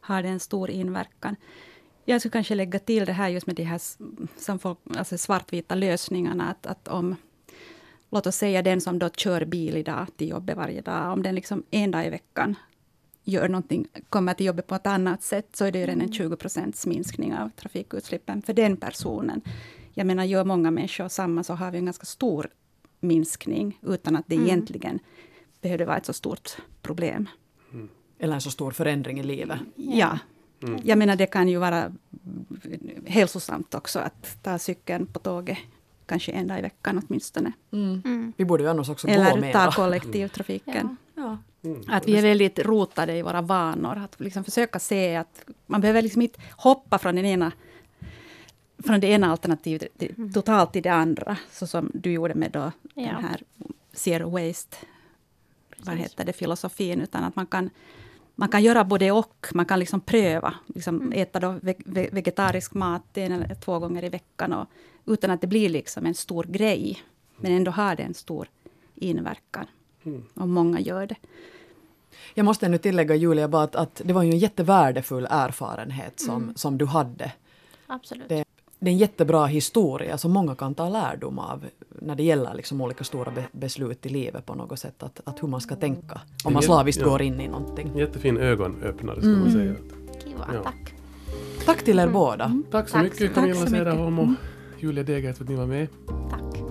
har 0.00 0.22
det 0.22 0.28
en 0.28 0.40
stor 0.40 0.70
inverkan. 0.70 1.36
Jag 2.04 2.20
skulle 2.20 2.32
kanske 2.32 2.54
lägga 2.54 2.78
till 2.78 3.04
det 3.04 3.12
här 3.12 3.28
just 3.28 3.46
med 3.46 3.56
de 3.56 3.62
här 3.62 3.80
som 4.36 4.58
folk, 4.58 4.78
alltså 4.96 5.18
svartvita 5.18 5.74
lösningarna. 5.74 6.50
Att, 6.50 6.66
att 6.66 6.88
om, 6.88 7.16
låt 8.10 8.26
oss 8.26 8.36
säga 8.36 8.62
den 8.62 8.80
som 8.80 8.98
då 8.98 9.08
kör 9.08 9.44
bil 9.44 9.76
idag 9.76 10.06
till 10.16 10.28
jobbet 10.28 10.56
varje 10.56 10.80
dag, 10.80 11.12
om 11.12 11.22
den 11.22 11.34
liksom 11.34 11.62
en 11.70 11.90
dag 11.90 12.06
i 12.06 12.10
veckan 12.10 12.56
gör 13.24 13.48
någonting, 13.48 13.86
kommer 14.08 14.34
till 14.34 14.46
jobbet 14.46 14.66
på 14.66 14.74
ett 14.74 14.86
annat 14.86 15.22
sätt, 15.22 15.56
så 15.56 15.64
är 15.64 15.72
det 15.72 15.78
ju 15.78 15.86
redan 15.86 16.00
en 16.00 16.12
20 16.12 16.36
procents 16.36 16.86
minskning 16.86 17.34
av 17.34 17.48
trafikutsläppen 17.48 18.42
för 18.42 18.52
den 18.52 18.76
personen. 18.76 19.40
Jag 19.92 20.06
menar, 20.06 20.24
gör 20.24 20.44
många 20.44 20.70
människor 20.70 21.08
samma, 21.08 21.44
så 21.44 21.54
har 21.54 21.70
vi 21.70 21.78
en 21.78 21.84
ganska 21.84 22.06
stor 22.06 22.50
minskning, 23.04 23.78
utan 23.82 24.16
att 24.16 24.24
det 24.26 24.34
egentligen 24.34 24.98
behövde 25.60 25.84
vara 25.84 25.96
ett 25.96 26.06
så 26.06 26.12
stort 26.12 26.56
problem. 26.82 27.28
Eller 28.18 28.34
en 28.34 28.40
så 28.40 28.50
stor 28.50 28.70
förändring 28.70 29.20
i 29.20 29.22
livet. 29.22 29.58
Ja. 29.76 30.18
Jag 30.82 30.98
menar, 30.98 31.16
det 31.16 31.26
kan 31.26 31.48
ju 31.48 31.58
vara 31.58 31.92
hälsosamt 33.06 33.74
också 33.74 33.98
att 33.98 34.42
ta 34.42 34.58
cykeln 34.58 35.06
på 35.06 35.18
tåget, 35.18 35.58
kanske 36.06 36.32
en 36.32 36.46
dag 36.46 36.58
i 36.58 36.62
veckan 36.62 37.02
åtminstone. 37.06 37.52
Vi 38.36 38.44
borde 38.44 38.62
ju 38.62 38.68
annars 38.70 38.88
också 38.88 39.06
gå 39.06 39.12
Eller 39.12 39.40
mera. 39.40 39.52
ta 39.52 39.72
kollektivtrafiken. 39.72 40.96
Ja. 41.14 41.38
Att 41.88 42.08
vi 42.08 42.16
är 42.16 42.22
väldigt 42.22 42.58
rotade 42.58 43.16
i 43.16 43.22
våra 43.22 43.42
vanor. 43.42 43.98
Att 43.98 44.20
liksom 44.20 44.44
försöka 44.44 44.78
se 44.78 45.16
att 45.16 45.44
man 45.66 45.80
behöver 45.80 46.02
liksom 46.02 46.22
inte 46.22 46.40
hoppa 46.56 46.98
från, 46.98 47.16
den 47.16 47.24
ena, 47.24 47.52
från 48.86 49.00
det 49.00 49.06
ena 49.06 49.30
alternativet 49.30 49.98
till, 49.98 50.32
totalt 50.34 50.72
till 50.72 50.82
det 50.82 50.92
andra. 50.92 51.36
Så 51.50 51.66
som 51.66 51.90
du 51.94 52.12
gjorde 52.12 52.34
med 52.34 52.50
då 52.50 52.72
Ja. 52.94 53.02
den 53.12 53.24
här 53.24 53.42
zero 53.92 54.30
waste, 54.30 54.76
vad 55.78 55.96
heter 55.96 56.24
det, 56.24 56.32
filosofin. 56.32 57.00
Utan 57.00 57.24
att 57.24 57.36
man 57.36 57.46
kan, 57.46 57.70
man 58.34 58.48
kan 58.48 58.62
göra 58.62 58.84
både 58.84 59.10
och. 59.12 59.46
Man 59.54 59.66
kan 59.66 59.78
liksom 59.78 60.00
pröva. 60.00 60.54
Liksom 60.74 61.12
Äta 61.12 61.40
då 61.40 61.54
ve- 61.62 61.74
ve- 61.86 62.08
vegetarisk 62.12 62.74
mat 62.74 63.16
en 63.18 63.32
eller 63.32 63.54
två 63.54 63.78
gånger 63.78 64.04
i 64.04 64.08
veckan. 64.08 64.52
Och, 64.52 64.68
utan 65.06 65.30
att 65.30 65.40
det 65.40 65.46
blir 65.46 65.68
liksom 65.68 66.06
en 66.06 66.14
stor 66.14 66.44
grej. 66.44 67.02
Men 67.36 67.52
ändå 67.52 67.70
har 67.70 67.96
det 67.96 68.02
en 68.02 68.14
stor 68.14 68.48
inverkan. 68.94 69.66
Om 70.34 70.50
många 70.50 70.80
gör 70.80 71.06
det. 71.06 71.16
Jag 72.34 72.44
måste 72.44 72.66
ännu 72.66 72.78
tillägga 72.78 73.14
Julia 73.14 73.48
bara 73.48 73.62
att, 73.62 73.76
att 73.76 74.02
det 74.04 74.12
var 74.12 74.22
ju 74.22 74.30
en 74.30 74.38
jättevärdefull 74.38 75.26
erfarenhet 75.30 76.20
som, 76.20 76.52
som 76.56 76.78
du 76.78 76.86
hade. 76.86 77.32
Absolut. 77.86 78.28
Det, 78.28 78.43
det 78.84 78.90
är 78.90 78.92
en 78.92 78.98
jättebra 78.98 79.46
historia 79.46 80.18
som 80.18 80.32
många 80.32 80.54
kan 80.54 80.74
ta 80.74 80.88
lärdom 80.88 81.38
av 81.38 81.64
när 81.88 82.14
det 82.14 82.22
gäller 82.22 82.54
liksom 82.54 82.80
olika 82.80 83.04
stora 83.04 83.30
be, 83.30 83.44
beslut 83.52 84.06
i 84.06 84.08
livet 84.08 84.46
på 84.46 84.54
något 84.54 84.78
sätt. 84.78 85.02
Att, 85.02 85.20
att 85.24 85.42
hur 85.42 85.48
man 85.48 85.60
ska 85.60 85.76
tänka 85.76 86.20
om 86.44 86.52
man 86.52 86.62
slaviskt 86.62 87.02
ja. 87.02 87.08
går 87.08 87.22
in 87.22 87.40
i 87.40 87.48
någonting. 87.48 87.90
Jättefin 87.96 88.36
ögonöppnare 88.36 89.20
ska 89.20 89.28
man 89.28 89.52
säga. 89.52 89.74
Kiva, 90.24 90.48
Ja. 90.54 90.62
tack. 90.62 90.94
Tack 91.64 91.84
till 91.84 91.98
er 91.98 92.08
båda. 92.08 92.62
Tack 92.70 92.88
så 92.88 92.94
Tack 92.94 93.04
mycket. 93.04 93.34
Camilla. 93.34 93.66
Cederholm 93.66 94.18
och 94.18 94.28
Julia 94.78 95.04
Degert 95.04 95.36
för 95.36 95.44
att 95.44 95.50
ni 95.50 95.56
var 95.56 95.66
med. 95.66 95.88
Tack. 96.30 96.62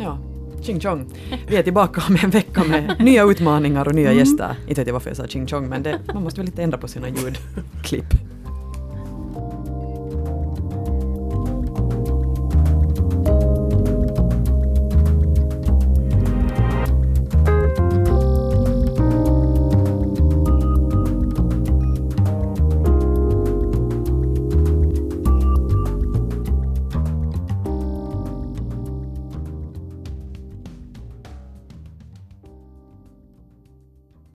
Ja. 0.00 0.18
Ching 0.62 0.80
chong. 0.80 1.10
Vi 1.48 1.56
är 1.56 1.62
tillbaka 1.62 2.02
om 2.08 2.16
en 2.22 2.30
vecka 2.30 2.64
med 2.64 2.96
nya 3.00 3.24
utmaningar 3.24 3.88
och 3.88 3.94
nya 3.94 4.12
gäster. 4.12 4.56
Inte 4.68 4.80
vet 4.80 4.86
jag 4.86 4.94
varför 4.94 5.10
jag 5.10 5.16
sa 5.16 5.26
ching 5.26 5.46
chong 5.46 5.68
men 5.68 5.82
det, 5.82 6.00
man 6.14 6.22
måste 6.22 6.40
väl 6.40 6.46
lite 6.46 6.62
ändra 6.62 6.78
på 6.78 6.88
sina 6.88 7.08
ljudklipp. 7.08 8.31